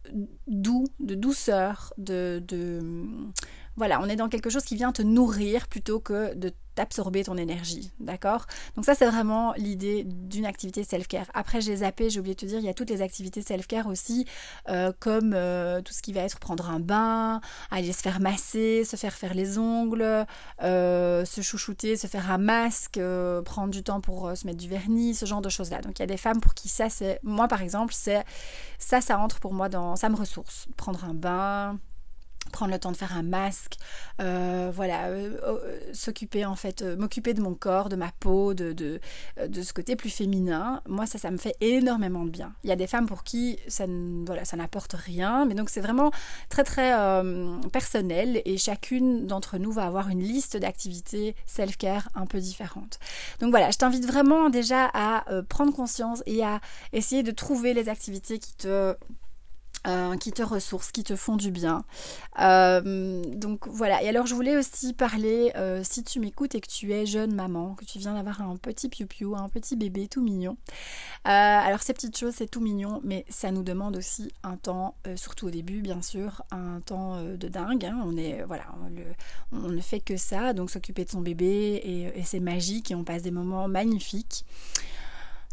doux, 0.47 0.85
de 0.99 1.15
douceur, 1.15 1.93
de, 1.97 2.43
de 2.45 2.81
voilà, 3.75 3.99
on 4.01 4.05
est 4.05 4.15
dans 4.15 4.29
quelque 4.29 4.49
chose 4.49 4.63
qui 4.63 4.75
vient 4.75 4.91
te 4.91 5.01
nourrir 5.01 5.67
plutôt 5.67 5.99
que 5.99 6.33
de 6.35 6.53
t'absorber 6.75 7.23
ton 7.23 7.37
énergie, 7.37 7.91
d'accord? 7.99 8.45
Donc 8.75 8.85
ça 8.85 8.95
c'est 8.95 9.05
vraiment 9.05 9.53
l'idée 9.57 10.03
d'une 10.05 10.45
activité 10.45 10.83
self-care. 10.83 11.27
Après 11.33 11.61
j'ai 11.61 11.77
zappé, 11.77 12.09
j'ai 12.09 12.19
oublié 12.19 12.35
de 12.35 12.39
te 12.39 12.45
dire, 12.45 12.59
il 12.59 12.65
y 12.65 12.69
a 12.69 12.73
toutes 12.73 12.89
les 12.89 13.01
activités 13.01 13.41
self-care 13.41 13.87
aussi, 13.87 14.25
euh, 14.69 14.91
comme 14.99 15.33
euh, 15.35 15.81
tout 15.81 15.93
ce 15.93 16.01
qui 16.01 16.13
va 16.13 16.21
être 16.21 16.39
prendre 16.39 16.69
un 16.69 16.79
bain, 16.79 17.41
aller 17.69 17.93
se 17.93 18.01
faire 18.01 18.19
masser, 18.19 18.85
se 18.85 18.95
faire 18.95 19.13
faire 19.13 19.33
les 19.33 19.57
ongles, 19.57 20.25
euh, 20.63 21.25
se 21.25 21.41
chouchouter, 21.41 21.95
se 21.95 22.07
faire 22.07 22.31
un 22.31 22.39
masque, 22.39 22.99
prendre 23.45 23.69
du 23.69 23.83
temps 23.83 24.01
pour 24.01 24.35
se 24.35 24.47
mettre 24.47 24.59
du 24.59 24.67
vernis, 24.67 25.13
ce 25.13 25.25
genre 25.25 25.41
de 25.41 25.49
choses-là. 25.49 25.81
Donc 25.81 25.99
il 25.99 26.01
y 26.01 26.03
a 26.03 26.07
des 26.07 26.17
femmes 26.17 26.41
pour 26.41 26.53
qui 26.53 26.69
ça 26.69 26.89
c'est, 26.89 27.19
moi 27.23 27.47
par 27.47 27.61
exemple, 27.61 27.93
c'est 27.95 28.23
ça, 28.79 28.99
ça 29.01 29.19
entre 29.19 29.39
pour 29.39 29.53
moi 29.53 29.69
dans, 29.69 29.95
ça 29.95 30.09
me 30.09 30.15
ressource, 30.15 30.67
prendre 30.75 31.03
un 31.05 31.13
bain 31.13 31.79
prendre 32.51 32.71
le 32.71 32.79
temps 32.79 32.91
de 32.91 32.97
faire 32.97 33.15
un 33.15 33.23
masque, 33.23 33.77
euh, 34.21 34.71
voilà, 34.73 35.07
euh, 35.07 35.37
euh, 35.43 35.79
s'occuper 35.93 36.45
en 36.45 36.55
fait, 36.55 36.83
m'occuper 36.83 37.33
de 37.33 37.41
mon 37.41 37.55
corps, 37.55 37.89
de 37.89 37.95
ma 37.95 38.11
peau, 38.19 38.53
de, 38.53 38.73
de, 38.73 38.99
de, 39.45 39.61
ce 39.61 39.73
côté 39.73 39.95
plus 39.95 40.09
féminin. 40.09 40.81
Moi, 40.87 41.05
ça, 41.05 41.17
ça 41.17 41.31
me 41.31 41.37
fait 41.37 41.55
énormément 41.61 42.25
de 42.25 42.29
bien. 42.29 42.53
Il 42.63 42.69
y 42.69 42.73
a 42.73 42.75
des 42.75 42.87
femmes 42.87 43.07
pour 43.07 43.23
qui 43.23 43.59
ça, 43.67 43.85
voilà, 44.25 44.45
ça 44.45 44.57
n'apporte 44.57 44.93
rien, 44.93 45.45
mais 45.45 45.55
donc 45.55 45.69
c'est 45.69 45.81
vraiment 45.81 46.11
très 46.49 46.63
très 46.63 46.93
personnel 47.71 48.41
et 48.45 48.57
chacune 48.57 49.25
d'entre 49.25 49.57
nous 49.57 49.71
va 49.71 49.85
avoir 49.85 50.09
une 50.09 50.21
liste 50.21 50.57
d'activités 50.57 51.35
self-care 51.45 52.09
un 52.15 52.25
peu 52.25 52.39
différentes. 52.39 52.99
Donc 53.39 53.49
voilà, 53.51 53.71
je 53.71 53.77
t'invite 53.77 54.05
vraiment 54.05 54.49
déjà 54.49 54.89
à 54.93 55.25
prendre 55.49 55.73
conscience 55.73 56.21
et 56.25 56.43
à 56.43 56.59
essayer 56.91 57.23
de 57.23 57.31
trouver 57.31 57.73
les 57.73 57.89
activités 57.89 58.39
qui 58.39 58.53
te 58.55 58.95
euh, 59.85 60.15
qui 60.15 60.31
te 60.31 60.41
ressourcent, 60.41 60.91
qui 60.93 61.03
te 61.03 61.17
font 61.17 61.35
du 61.35 61.51
bien. 61.51 61.83
Euh, 62.39 63.21
donc 63.35 63.67
voilà. 63.67 64.01
Et 64.01 64.07
alors 64.07 64.25
je 64.25 64.33
voulais 64.33 64.55
aussi 64.55 64.93
parler, 64.93 65.51
euh, 65.57 65.81
si 65.83 66.05
tu 66.05 66.21
m'écoutes 66.21 66.55
et 66.55 66.61
que 66.61 66.69
tu 66.69 66.93
es 66.93 67.05
jeune 67.05 67.35
maman, 67.35 67.75
que 67.75 67.83
tu 67.83 67.99
viens 67.99 68.13
d'avoir 68.13 68.41
un 68.41 68.55
petit 68.55 68.87
piou-piou, 68.87 69.35
un 69.35 69.49
petit 69.49 69.75
bébé 69.75 70.07
tout 70.07 70.21
mignon. 70.23 70.55
alors 71.25 71.81
ces 71.81 71.93
petites 71.93 72.17
choses, 72.17 72.35
c'est 72.37 72.49
tout 72.49 72.61
mignon, 72.61 73.01
mais 73.03 73.25
ça 73.27 73.51
nous 73.51 73.61
demande 73.63 73.97
aussi 73.97 74.31
un 74.43 74.55
temps, 74.55 74.95
surtout 75.17 75.47
au 75.47 75.51
début 75.51 75.81
bien 75.81 76.01
sûr, 76.01 76.43
un 76.51 76.79
temps 76.79 77.21
de 77.21 77.47
dingue. 77.49 77.83
Hein. 77.85 78.01
On 78.05 78.15
est 78.15 78.41
voilà, 78.43 78.63
on, 79.51 79.67
ne 79.67 79.81
fait 79.81 79.99
que 79.99 80.15
ça, 80.15 80.53
donc 80.53 80.71
s'occuper 80.71 81.03
de 81.03 81.09
son 81.09 81.19
bébé 81.19 81.81
et, 81.83 82.19
et 82.19 82.23
c'est 82.23 82.39
magique 82.39 82.91
et 82.91 82.95
on 82.95 83.03
passe 83.03 83.23
des 83.23 83.31
moments 83.31 83.67
magnifiques. 83.67 84.45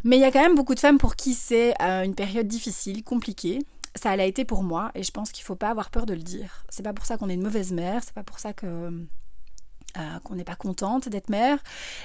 Mais 0.05 0.19
il 0.19 0.21
y 0.21 0.25
a 0.25 0.31
quand 0.31 0.41
même 0.41 0.55
beaucoup 0.55 0.77
de 0.77 0.81
femmes 0.81 0.99
pour 0.99 1.17
qui 1.17 1.35
c'est 1.35 1.75
une 1.81 2.15
période 2.15 2.47
difficile, 2.47 3.03
compliquée. 3.03 3.59
Ça 3.95 4.15
l'a 4.17 4.25
été 4.25 4.45
pour 4.45 4.63
moi 4.63 4.91
et 4.95 5.03
je 5.03 5.11
pense 5.11 5.33
qu'il 5.33 5.45
faut 5.45 5.57
pas 5.57 5.71
avoir 5.71 5.91
peur 5.91 6.07
de 6.07 6.15
le 6.15 6.23
dire. 6.23 6.65
C'est 6.69 6.83
pas 6.83 6.93
pour 6.93 7.07
ça 7.07 7.17
qu'on 7.17 7.29
est 7.29 7.35
une 7.35 7.43
mauvaise 7.43 7.73
mère, 7.73 8.03
c'est 8.05 8.15
pas 8.15 8.23
pour 8.23 8.39
ça 8.39 8.53
que 8.53 9.07
euh, 9.99 10.19
qu'on 10.23 10.37
n'est 10.37 10.45
pas 10.45 10.55
contente 10.55 11.09
d'être 11.09 11.31
mère, 11.31 11.59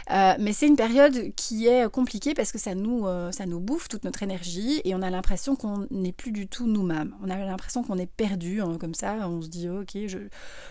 euh, 0.10 0.34
mais 0.40 0.54
c'est 0.54 0.66
une 0.66 0.76
période 0.76 1.36
qui 1.36 1.68
est 1.68 1.88
compliquée 1.88 2.34
parce 2.34 2.52
que 2.52 2.58
ça 2.58 2.74
nous, 2.74 3.06
euh, 3.06 3.32
ça 3.32 3.46
nous 3.46 3.60
bouffe 3.60 3.90
toute 3.90 4.06
notre 4.06 4.24
énergie 4.24 4.82
et 4.86 4.96
on 4.96 5.04
a 5.04 5.12
l'impression 5.12 5.56
qu'on 5.56 5.86
n'est 5.92 6.12
plus 6.12 6.32
du 6.32 6.48
tout 6.48 6.66
nous-mêmes. 6.66 7.14
On 7.24 7.30
a 7.30 7.38
l'impression 7.38 7.84
qu'on 7.84 8.00
est 8.00 8.10
perdu, 8.12 8.60
hein, 8.60 8.78
comme 8.80 8.96
ça, 8.96 9.30
on 9.30 9.40
se 9.40 9.50
dit 9.50 9.70
ok, 9.70 9.92
je, 10.08 10.18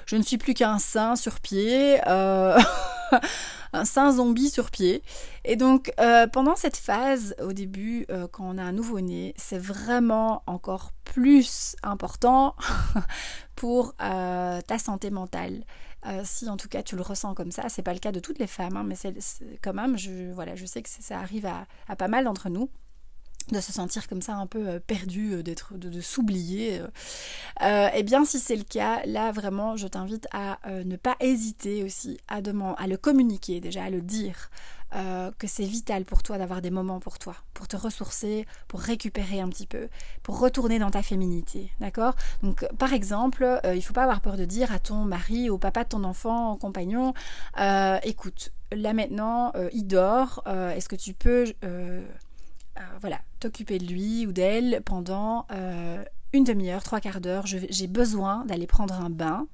je 0.06 0.16
ne 0.16 0.22
suis 0.22 0.38
plus 0.38 0.54
qu'un 0.54 0.80
saint 0.80 1.14
sur 1.14 1.38
pied, 1.38 2.00
un 3.72 3.84
saint 3.84 4.12
zombie 4.12 4.50
sur 4.50 4.70
pied. 4.70 5.02
Et 5.44 5.56
donc 5.56 5.92
pendant 6.32 6.56
cette 6.56 6.76
phase, 6.76 7.34
au 7.42 7.52
début, 7.52 8.06
quand 8.32 8.44
on 8.46 8.58
a 8.58 8.62
un 8.62 8.72
nouveau-né, 8.72 9.34
c'est 9.36 9.58
vraiment 9.58 10.42
encore 10.46 10.92
plus 11.04 11.76
important 11.82 12.54
pour 13.56 13.94
ta 13.96 14.78
santé 14.78 15.10
mentale. 15.10 15.64
Euh, 16.06 16.20
si 16.22 16.48
en 16.50 16.58
tout 16.58 16.68
cas 16.68 16.82
tu 16.82 16.96
le 16.96 17.02
ressens 17.02 17.34
comme 17.34 17.50
ça, 17.50 17.68
c'est 17.68 17.82
pas 17.82 17.94
le 17.94 17.98
cas 17.98 18.12
de 18.12 18.20
toutes 18.20 18.38
les 18.38 18.46
femmes, 18.46 18.76
hein, 18.76 18.84
mais 18.84 18.94
c'est 18.94 19.14
quand 19.62 19.72
même, 19.72 19.96
je, 19.96 20.32
voilà, 20.32 20.54
je 20.54 20.66
sais 20.66 20.82
que 20.82 20.88
ça 20.90 21.18
arrive 21.18 21.46
à, 21.46 21.96
pas 21.96 22.08
mal 22.08 22.24
d'entre 22.24 22.50
nous 22.50 22.68
de 23.50 23.60
se 23.60 23.72
sentir 23.72 24.08
comme 24.08 24.22
ça 24.22 24.34
un 24.34 24.46
peu 24.46 24.68
euh, 24.68 24.80
perdu, 24.80 25.34
euh, 25.34 25.42
d'être, 25.42 25.74
de, 25.74 26.00
s'oublier. 26.00 26.80
eh 27.60 28.02
bien, 28.02 28.24
si 28.24 28.38
c'est 28.38 28.56
le 28.56 28.64
cas, 28.64 29.02
là 29.06 29.32
vraiment, 29.32 29.76
je 29.76 29.86
t'invite 29.86 30.26
à 30.32 30.58
ne 30.84 30.96
pas 30.96 31.16
hésiter 31.20 31.82
aussi 31.84 32.18
à, 32.28 32.40
demander, 32.40 32.76
à 32.78 32.86
le 32.86 32.96
communiquer, 32.96 33.60
déjà 33.60 33.84
à 33.84 33.90
le 33.90 34.00
dire, 34.02 34.50
euh, 34.96 35.32
que 35.38 35.48
c'est 35.48 35.64
vital 35.64 36.04
pour 36.04 36.22
toi 36.22 36.38
d'avoir 36.38 36.62
des 36.62 36.70
moments 36.70 37.00
pour 37.00 37.18
toi, 37.18 37.34
pour 37.52 37.66
te 37.66 37.76
ressourcer, 37.76 38.46
pour 38.68 38.78
récupérer 38.78 39.40
un 39.40 39.48
petit 39.48 39.66
peu, 39.66 39.88
pour 40.22 40.38
retourner 40.38 40.78
dans 40.78 40.90
ta 40.90 41.02
féminité, 41.02 41.72
d'accord? 41.80 42.14
Donc 42.44 42.64
par 42.78 42.92
exemple, 42.92 43.42
euh, 43.42 43.74
il 43.74 43.78
ne 43.78 43.80
faut 43.80 43.92
pas 43.92 44.04
avoir 44.04 44.20
peur 44.20 44.36
de 44.36 44.44
dire 44.44 44.70
à 44.70 44.78
ton 44.78 44.98
mari, 44.98 45.50
au 45.50 45.58
papa 45.58 45.82
de 45.82 45.88
ton 45.88 46.04
enfant, 46.04 46.52
au 46.52 46.56
compagnon, 46.56 47.12
euh, 47.58 47.98
écoute, 48.04 48.52
là 48.70 48.92
maintenant, 48.92 49.52
il 49.72 49.84
dort, 49.88 50.44
est-ce 50.46 50.88
que 50.88 50.96
tu 50.96 51.12
peux, 51.12 51.44
voilà, 53.00 53.20
t'occuper 53.40 53.78
de 53.78 53.86
lui 53.86 54.26
ou 54.26 54.32
d'elle 54.32 54.82
pendant 54.84 55.46
une 56.32 56.44
demi-heure, 56.44 56.82
trois 56.82 57.00
quarts 57.00 57.20
d'heure, 57.20 57.46
j'ai 57.46 57.86
besoin 57.86 58.44
d'aller 58.46 58.66
prendre 58.66 58.94
un 58.94 59.10
bain 59.10 59.46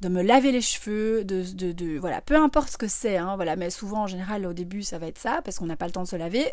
de 0.00 0.08
me 0.08 0.22
laver 0.22 0.52
les 0.52 0.60
cheveux, 0.60 1.24
de, 1.24 1.42
de, 1.72 1.98
voilà, 1.98 2.20
peu 2.20 2.36
importe 2.36 2.70
ce 2.70 2.76
que 2.76 2.88
c'est, 2.88 3.16
hein, 3.16 3.36
voilà, 3.36 3.56
mais 3.56 3.70
souvent 3.70 4.02
en 4.02 4.06
général 4.06 4.44
au 4.44 4.52
début 4.52 4.82
ça 4.82 4.98
va 4.98 5.06
être 5.06 5.18
ça 5.18 5.40
parce 5.42 5.58
qu'on 5.58 5.66
n'a 5.66 5.76
pas 5.76 5.86
le 5.86 5.92
temps 5.92 6.02
de 6.02 6.08
se 6.08 6.16
laver. 6.16 6.46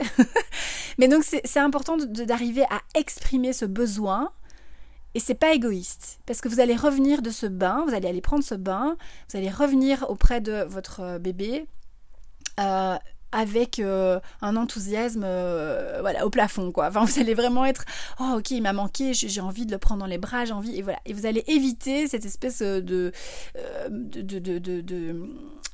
mais 0.98 1.08
donc 1.08 1.24
c'est 1.24 1.60
important 1.60 1.98
d'arriver 1.98 2.64
à 2.70 2.82
exprimer 2.96 3.54
ce 3.54 3.66
besoin 3.66 4.32
et 5.14 5.20
c'est 5.20 5.36
pas 5.36 5.54
égoïste 5.54 6.20
parce 6.26 6.42
que 6.42 6.48
vous 6.48 6.60
allez 6.60 6.76
revenir 6.76 7.22
de 7.22 7.30
ce 7.30 7.46
bain, 7.46 7.84
vous 7.88 7.94
allez 7.94 8.08
aller 8.08 8.22
prendre 8.22 8.44
ce 8.44 8.56
bain, 8.56 8.96
vous 9.30 9.38
allez 9.38 9.50
revenir 9.50 10.06
auprès 10.10 10.40
de 10.40 10.64
votre 10.64 11.18
bébé. 11.20 11.68
Euh, 12.60 12.98
avec 13.34 13.80
euh, 13.80 14.20
un 14.42 14.56
enthousiasme 14.56 15.24
euh, 15.26 15.98
voilà 16.02 16.26
au 16.26 16.30
plafond 16.30 16.72
quoi. 16.72 16.88
Enfin 16.88 17.04
vous 17.06 17.20
allez 17.20 17.34
vraiment 17.34 17.66
être 17.66 17.84
oh 18.20 18.36
ok 18.38 18.52
il 18.52 18.62
m'a 18.62 18.74
manqué 18.74 19.14
j'ai 19.14 19.42
envie 19.42 19.66
de 19.66 19.72
le 19.72 19.78
prendre 19.78 20.02
dans 20.02 20.08
les 20.08 20.18
bras 20.18 20.46
j'ai 20.46 20.54
envie 20.54 20.78
et 20.78 20.82
voilà 20.82 21.00
et 21.06 21.14
vous 21.14 21.26
allez 21.26 21.44
éviter 21.48 22.08
cette 22.08 22.26
espèce 22.26 22.62
de 22.62 23.12
de, 23.90 24.22
de, 24.22 24.60
de, 24.60 25.30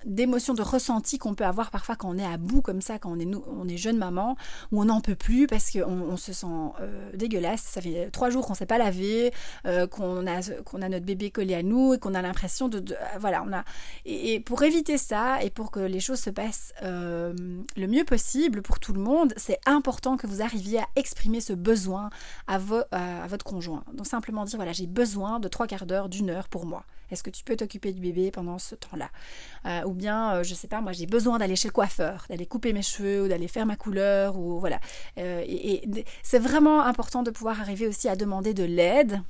d'émotion 0.06 0.54
de 0.54 0.62
ressenti 0.62 1.18
qu'on 1.18 1.34
peut 1.34 1.46
avoir 1.46 1.72
parfois 1.72 1.96
quand 1.96 2.10
on 2.10 2.18
est 2.18 2.26
à 2.26 2.38
bout 2.38 2.62
comme 2.62 2.82
ça 2.82 3.00
quand 3.00 3.12
on 3.12 3.20
est 3.20 3.28
on 3.48 3.68
est 3.68 3.78
jeune 3.78 3.98
maman 3.98 4.36
où 4.72 4.82
on 4.82 4.86
n'en 4.86 5.02
peut 5.02 5.16
plus 5.16 5.48
parce 5.48 5.72
qu'on 5.72 5.82
on 5.84 6.18
se 6.18 6.34
sent 6.34 6.48
euh, 6.82 7.10
dégueulasse 7.14 7.62
ça 7.62 7.82
fait 7.82 8.10
trois 8.12 8.30
jours 8.30 8.46
qu'on 8.46 8.54
s'est 8.54 8.66
pas 8.66 8.78
lavé 8.78 9.32
qu'on 9.92 10.28
a 10.28 10.40
a 10.40 10.90
notre 10.90 11.06
bébé 11.06 11.32
collé 11.32 11.54
à 11.56 11.64
nous 11.64 11.94
et 11.94 12.00
qu'on 12.00 12.14
a 12.14 12.22
l'impression 12.22 12.70
de, 12.70 12.84
voilà 13.20 13.44
on 13.46 13.52
a 13.52 13.64
et, 14.06 14.36
et, 14.36 14.40
pour 14.40 14.64
éviter 14.64 14.98
ça 14.98 15.44
et 15.44 15.50
pour 15.50 15.72
que 15.72 15.80
les 15.80 16.00
choses 16.00 16.20
se 16.20 16.30
passent 16.30 16.74
le 16.82 17.88
mieux 17.88 18.06
possible 18.06 18.62
pour 18.62 18.80
tout 18.80 18.94
le 18.94 19.00
monde, 19.00 19.34
c'est 19.38 19.60
important 19.66 20.18
que 20.18 20.28
vous 20.28 20.42
arriviez 20.42 20.80
à 20.80 20.88
exprimer 20.96 21.42
ce 21.42 21.54
besoin 21.54 22.10
à, 22.48 22.58
votre 22.58 23.46
conjoint. 23.46 23.84
Donc 23.94 24.08
simplement 24.08 24.46
dire, 24.46 24.58
voilà, 24.58 24.74
j'ai 24.74 24.88
besoin 24.88 25.40
de 25.40 25.48
trois 25.48 25.68
quarts 25.68 25.86
d'heure, 25.86 26.10
d'une 26.10 26.30
heure 26.30 26.48
pour 26.50 26.66
moi. 26.66 26.86
Est-ce 27.12 27.24
que 27.24 27.30
tu 27.30 27.44
peux 27.44 27.56
t'occuper 27.56 27.94
du 27.94 28.02
bébé 28.02 28.32
pendant 28.32 28.58
ce 28.58 28.76
temps-là? 28.76 29.10
Euh, 29.66 29.84
Ou 29.86 29.94
bien, 29.94 30.34
je 30.34 30.40
euh, 30.40 30.44
je 30.50 30.56
sais 30.56 30.68
pas, 30.68 30.82
moi 30.82 30.94
j'ai 30.94 31.06
besoin 31.06 31.38
d'aller 31.38 31.56
chez 31.56 31.68
le 31.68 31.74
coiffeur, 31.74 32.26
d'aller 32.28 32.48
couper 32.48 32.74
mes 32.74 32.82
cheveux 32.82 33.24
ou 33.24 33.28
d'aller 33.28 33.48
faire 33.48 33.68
ma 33.68 33.76
couleur 33.76 34.36
ou 34.36 34.60
voilà. 34.60 34.80
Euh, 35.20 35.44
et 35.48 35.88
c'est 36.24 36.40
vraiment 36.40 36.82
important 36.82 37.22
de 37.22 37.30
pouvoir 37.30 37.62
arriver 37.62 37.88
aussi 37.88 38.10
à 38.10 38.16
demander 38.16 38.56
de 38.56 38.64
l'aide 38.64 39.22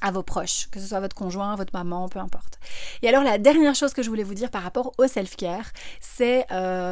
à 0.00 0.12
vos 0.12 0.22
proches, 0.22 0.68
que 0.70 0.78
ce 0.78 0.86
soit 0.86 1.00
votre 1.00 1.16
conjoint, 1.16 1.56
votre 1.56 1.72
maman, 1.74 2.08
peu 2.08 2.20
importe. 2.20 2.60
Et 3.02 3.08
alors 3.08 3.24
la 3.24 3.36
dernière 3.36 3.74
chose 3.74 3.92
que 3.94 4.02
je 4.02 4.08
voulais 4.08 4.22
vous 4.22 4.34
dire 4.34 4.50
par 4.50 4.62
rapport 4.62 4.92
au 4.96 5.08
self-care, 5.08 5.72
c'est 6.00 6.46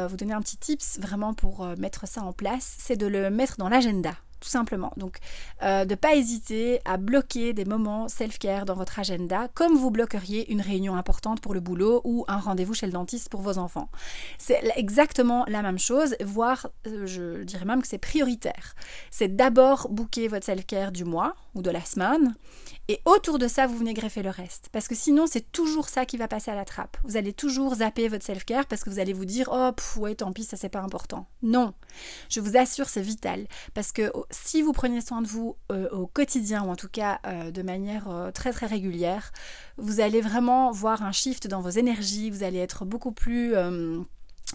vous 0.09 0.17
donner 0.17 0.33
un 0.33 0.41
petit 0.41 0.57
tips 0.57 0.99
vraiment 0.99 1.33
pour 1.33 1.65
mettre 1.77 2.05
ça 2.05 2.21
en 2.21 2.33
place, 2.33 2.75
c'est 2.79 2.97
de 2.97 3.07
le 3.07 3.29
mettre 3.29 3.55
dans 3.57 3.69
l'agenda 3.69 4.13
tout 4.43 4.49
simplement. 4.49 4.91
Donc, 4.97 5.19
euh, 5.63 5.85
de 5.85 5.91
ne 5.91 5.95
pas 5.95 6.15
hésiter 6.15 6.81
à 6.83 6.97
bloquer 6.97 7.53
des 7.53 7.63
moments 7.63 8.09
self-care 8.09 8.65
dans 8.65 8.75
votre 8.75 8.99
agenda, 8.99 9.47
comme 9.53 9.77
vous 9.77 9.89
bloqueriez 9.89 10.51
une 10.51 10.59
réunion 10.59 10.95
importante 10.95 11.39
pour 11.39 11.53
le 11.53 11.61
boulot 11.61 12.01
ou 12.03 12.25
un 12.27 12.37
rendez-vous 12.37 12.73
chez 12.73 12.85
le 12.85 12.91
dentiste 12.91 13.29
pour 13.29 13.41
vos 13.41 13.57
enfants. 13.57 13.89
C'est 14.37 14.61
exactement 14.75 15.45
la 15.47 15.61
même 15.61 15.79
chose, 15.79 16.15
voire 16.21 16.67
euh, 16.87 17.05
je 17.05 17.43
dirais 17.43 17.63
même 17.63 17.81
que 17.81 17.87
c'est 17.87 17.97
prioritaire. 17.97 18.75
C'est 19.11 19.33
d'abord 19.33 19.87
booker 19.89 20.27
votre 20.27 20.45
self-care 20.45 20.91
du 20.91 21.05
mois 21.05 21.35
ou 21.55 21.61
de 21.61 21.71
la 21.71 21.81
semaine, 21.81 22.35
et 22.89 22.99
autour 23.05 23.39
de 23.39 23.47
ça, 23.47 23.65
vous 23.65 23.77
venez 23.77 23.93
greffer 23.93 24.23
le 24.23 24.29
reste. 24.29 24.67
Parce 24.71 24.87
que 24.87 24.95
sinon, 24.95 25.25
c'est 25.25 25.51
toujours 25.51 25.87
ça 25.87 26.05
qui 26.05 26.17
va 26.17 26.27
passer 26.27 26.51
à 26.51 26.55
la 26.55 26.65
trappe. 26.65 26.97
Vous 27.03 27.15
allez 27.15 27.31
toujours 27.31 27.75
zapper 27.75 28.09
votre 28.09 28.25
self-care 28.25 28.65
parce 28.65 28.83
que 28.83 28.89
vous 28.89 28.99
allez 28.99 29.13
vous 29.13 29.25
dire, 29.25 29.49
oh, 29.53 29.71
ouais, 29.99 30.15
tant 30.15 30.33
pis, 30.33 30.43
ça 30.43 30.57
c'est 30.57 30.69
pas 30.69 30.81
important. 30.81 31.27
Non, 31.41 31.73
je 32.29 32.41
vous 32.41 32.57
assure, 32.57 32.89
c'est 32.89 33.01
vital. 33.01 33.47
Parce 33.73 33.93
que 33.93 34.11
oh, 34.13 34.25
si 34.31 34.61
vous 34.61 34.73
prenez 34.73 34.99
soin 34.99 35.21
de 35.21 35.27
vous 35.27 35.55
euh, 35.71 35.89
au 35.91 36.07
quotidien, 36.07 36.63
ou 36.63 36.69
en 36.69 36.75
tout 36.75 36.89
cas 36.89 37.19
euh, 37.25 37.51
de 37.51 37.61
manière 37.61 38.09
euh, 38.09 38.31
très 38.31 38.51
très 38.51 38.65
régulière, 38.65 39.31
vous 39.77 40.01
allez 40.01 40.19
vraiment 40.19 40.71
voir 40.71 41.03
un 41.03 41.13
shift 41.13 41.47
dans 41.47 41.61
vos 41.61 41.69
énergies, 41.69 42.29
vous 42.29 42.43
allez 42.43 42.59
être 42.59 42.85
beaucoup 42.85 43.11
plus 43.11 43.53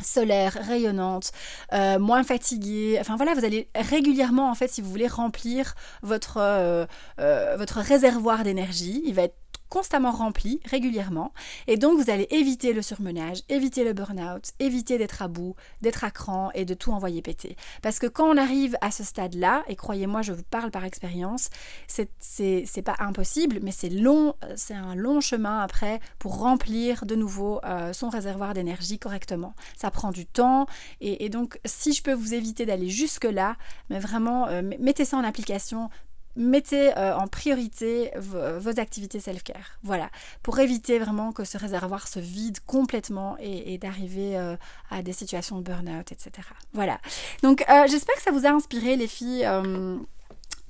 solaire, 0.03 0.59
rayonnante, 0.67 1.33
moins 1.73 2.23
fatiguée. 2.23 2.99
Enfin 3.01 3.17
voilà, 3.17 3.35
vous 3.35 3.45
allez 3.45 3.69
régulièrement, 3.75 4.51
en 4.51 4.55
fait, 4.55 4.69
si 4.69 4.81
vous 4.81 4.91
voulez 4.91 5.09
remplir 5.09 5.75
votre, 6.03 6.87
votre 7.19 7.81
réservoir 7.81 8.45
d'énergie, 8.45 9.03
il 9.05 9.15
va 9.15 9.23
être 9.23 9.37
constamment 9.69 10.11
rempli 10.11 10.61
régulièrement 10.65 11.33
et 11.67 11.77
donc 11.77 11.99
vous 11.99 12.11
allez 12.11 12.27
éviter 12.31 12.73
le 12.73 12.83
surmenage, 12.83 13.43
éviter 13.49 13.85
le 13.85 13.93
burn-out, 13.93 14.53
éviter 14.59 14.99
d'être 14.99 15.23
à 15.23 15.29
bout, 15.29 15.55
d'être 15.83 16.05
à 16.05 16.11
cran 16.11 16.51
et 16.55 16.65
de 16.65 16.75
tout 16.75 16.93
envoyer 16.93 17.23
péter. 17.23 17.57
Parce 17.83 17.99
que 17.99 18.07
quand 18.07 18.29
on 18.29 18.37
arrive 18.37 18.77
à 18.81 18.91
ce 18.91 19.05
stade-là, 19.05 19.65
et 19.69 19.77
croyez-moi, 19.77 20.23
je 20.23 20.33
vous 20.33 20.43
parle 20.43 20.71
par 20.71 20.85
expérience, 20.85 21.51
c'est 21.87 22.83
pas 22.85 22.97
impossible, 22.99 23.59
mais 23.63 23.73
c'est 23.73 23.91
long, 23.91 24.35
c'est 24.57 24.75
un 24.75 24.95
long 24.95 25.21
chemin 25.21 25.61
après 25.61 26.01
pour 26.19 26.39
remplir 26.39 27.05
de 27.05 27.15
nouveau 27.15 27.61
euh, 27.65 27.93
son 27.93 28.09
réservoir 28.09 28.55
d'énergie 28.55 28.99
correctement. 28.99 29.55
Ça 29.77 29.91
prend 29.91 30.11
du 30.11 30.27
temps 30.27 30.67
et, 31.01 31.29
donc 31.29 31.59
si 31.65 31.93
je 31.93 32.03
peux 32.03 32.13
vous 32.13 32.35
éviter 32.35 32.67
d'aller 32.67 32.89
jusque-là, 32.89 33.57
mais 33.91 33.99
vraiment 33.99 34.49
euh, 34.49 34.63
mettez 34.79 35.05
ça 35.05 35.17
en 35.17 35.25
application, 35.25 35.91
mettez 36.39 36.97
euh, 36.97 37.17
en 37.17 37.27
priorité 37.27 38.11
vos, 38.17 38.81
activités 38.81 39.21
self-care. 39.21 39.79
Voilà, 39.83 40.09
pour 40.43 40.59
éviter 40.61 40.99
vraiment 40.99 41.33
que 41.33 41.45
ce 41.45 41.59
réservoir 41.59 42.07
se 42.07 42.21
vide 42.21 42.59
complètement 42.65 43.37
et, 43.41 43.77
d'arriver 43.79 44.39
euh, 44.39 44.57
à 44.91 45.03
des 45.03 45.13
situations 45.13 45.59
de 45.59 45.63
burn-out, 45.63 46.13
etc. 46.13 46.31
Voilà. 46.73 47.01
Donc, 47.43 47.65
euh, 47.69 47.87
j'espère 47.89 48.15
que 48.15 48.23
ça 48.23 48.31
vous 48.31 48.47
a 48.47 48.51
inspiré, 48.51 48.97
les 48.97 49.09
filles. 49.09 49.47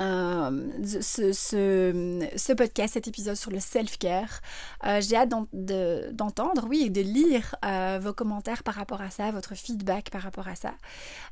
Euh, 0.01 0.69
ce, 1.01 2.53
podcast, 2.53 2.95
cet 2.95 3.09
épisode 3.09 3.35
sur 3.35 3.51
le 3.51 3.61
self-care. 3.61 4.41
Euh, 4.87 5.01
j'ai 5.01 5.17
hâte 5.17 5.31
d'entendre, 5.53 6.67
oui, 6.69 6.85
et 6.87 6.91
de 6.91 7.01
lire 7.01 7.55
euh, 7.65 7.99
vos 8.01 8.13
commentaires 8.13 8.63
par 8.63 8.75
rapport 8.75 9.01
à 9.01 9.11
ça, 9.11 9.31
votre 9.31 9.55
feedback 9.55 10.11
par 10.11 10.23
rapport 10.23 10.49
à 10.49 10.55
ça. 10.55 10.75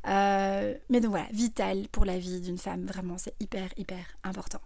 mais 0.05 1.00
donc 1.00 1.11
voilà, 1.11 1.26
vital 1.33 1.88
pour 1.92 2.05
la 2.05 2.18
vie 2.18 2.40
d'une 2.40 2.59
femme, 2.59 2.85
vraiment, 2.85 3.18
c'est 3.18 3.35
hyper, 3.40 3.68
hyper 3.76 4.05
important. 4.24 4.61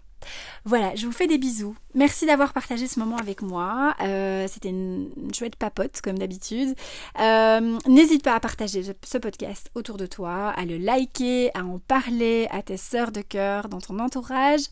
Voilà, 0.65 0.95
je 0.95 1.07
vous 1.07 1.13
fais 1.13 1.27
des 1.27 1.39
bisous. 1.39 1.77
Merci 1.95 2.27
d'avoir 2.27 2.53
partagé 2.53 2.87
ce 2.87 3.01
moment 3.01 3.17
avec 3.17 3.43
moi. 3.43 3.95
Euh, 4.01 4.47
c'était 4.49 4.69
une, 4.69 5.11
chouette 5.35 5.57
papote, 5.57 6.01
comme 6.03 6.19
d'habitude. 6.19 6.75
Euh, 7.19 7.79
n'hésite 7.87 8.23
pas 8.23 8.35
à 8.35 8.41
partager 8.41 8.83
ce 8.83 9.19
podcast 9.19 9.71
autour 9.75 9.97
de 9.97 10.07
toi, 10.07 10.51
à 10.51 10.65
le 10.65 10.77
liker, 10.77 11.51
à 11.55 11.65
en 11.65 11.79
parler 11.79 12.47
à 12.51 12.63
tes 12.63 12.77
sœurs 12.77 13.11
de 13.11 13.23
cœur 13.23 13.69
dans 13.69 13.81
ton 13.81 13.99
entourage. 13.99 14.63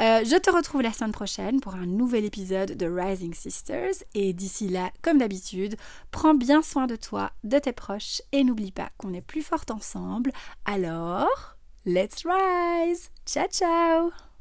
Euh, 0.00 0.24
je 0.24 0.36
te 0.36 0.50
retrouve 0.50 0.82
la 0.82 0.92
semaine 0.92 1.12
prochaine 1.12 1.60
pour 1.60 1.74
un 1.74 1.86
nouvel 1.86 2.24
épisode 2.24 2.76
de 2.76 2.86
Rising 2.86 3.34
Sisters. 3.34 3.94
Et 4.14 4.32
d'ici 4.32 4.68
là, 4.68 4.90
comme 5.02 5.18
d'habitude, 5.18 5.76
prends 6.10 6.34
bien 6.34 6.62
soin 6.62 6.86
de 6.86 6.96
toi, 6.96 7.30
de 7.44 7.58
tes 7.58 7.72
proches 7.72 8.22
et 8.32 8.44
n'oublie 8.44 8.72
pas 8.72 8.88
qu'on 8.98 9.14
est 9.14 9.20
plus 9.20 9.42
fortes 9.42 9.70
ensemble. 9.70 10.32
Alors, 10.64 11.56
let's 11.86 12.24
rise! 12.24 13.10
Ciao 13.26 13.46
ciao 13.48 14.33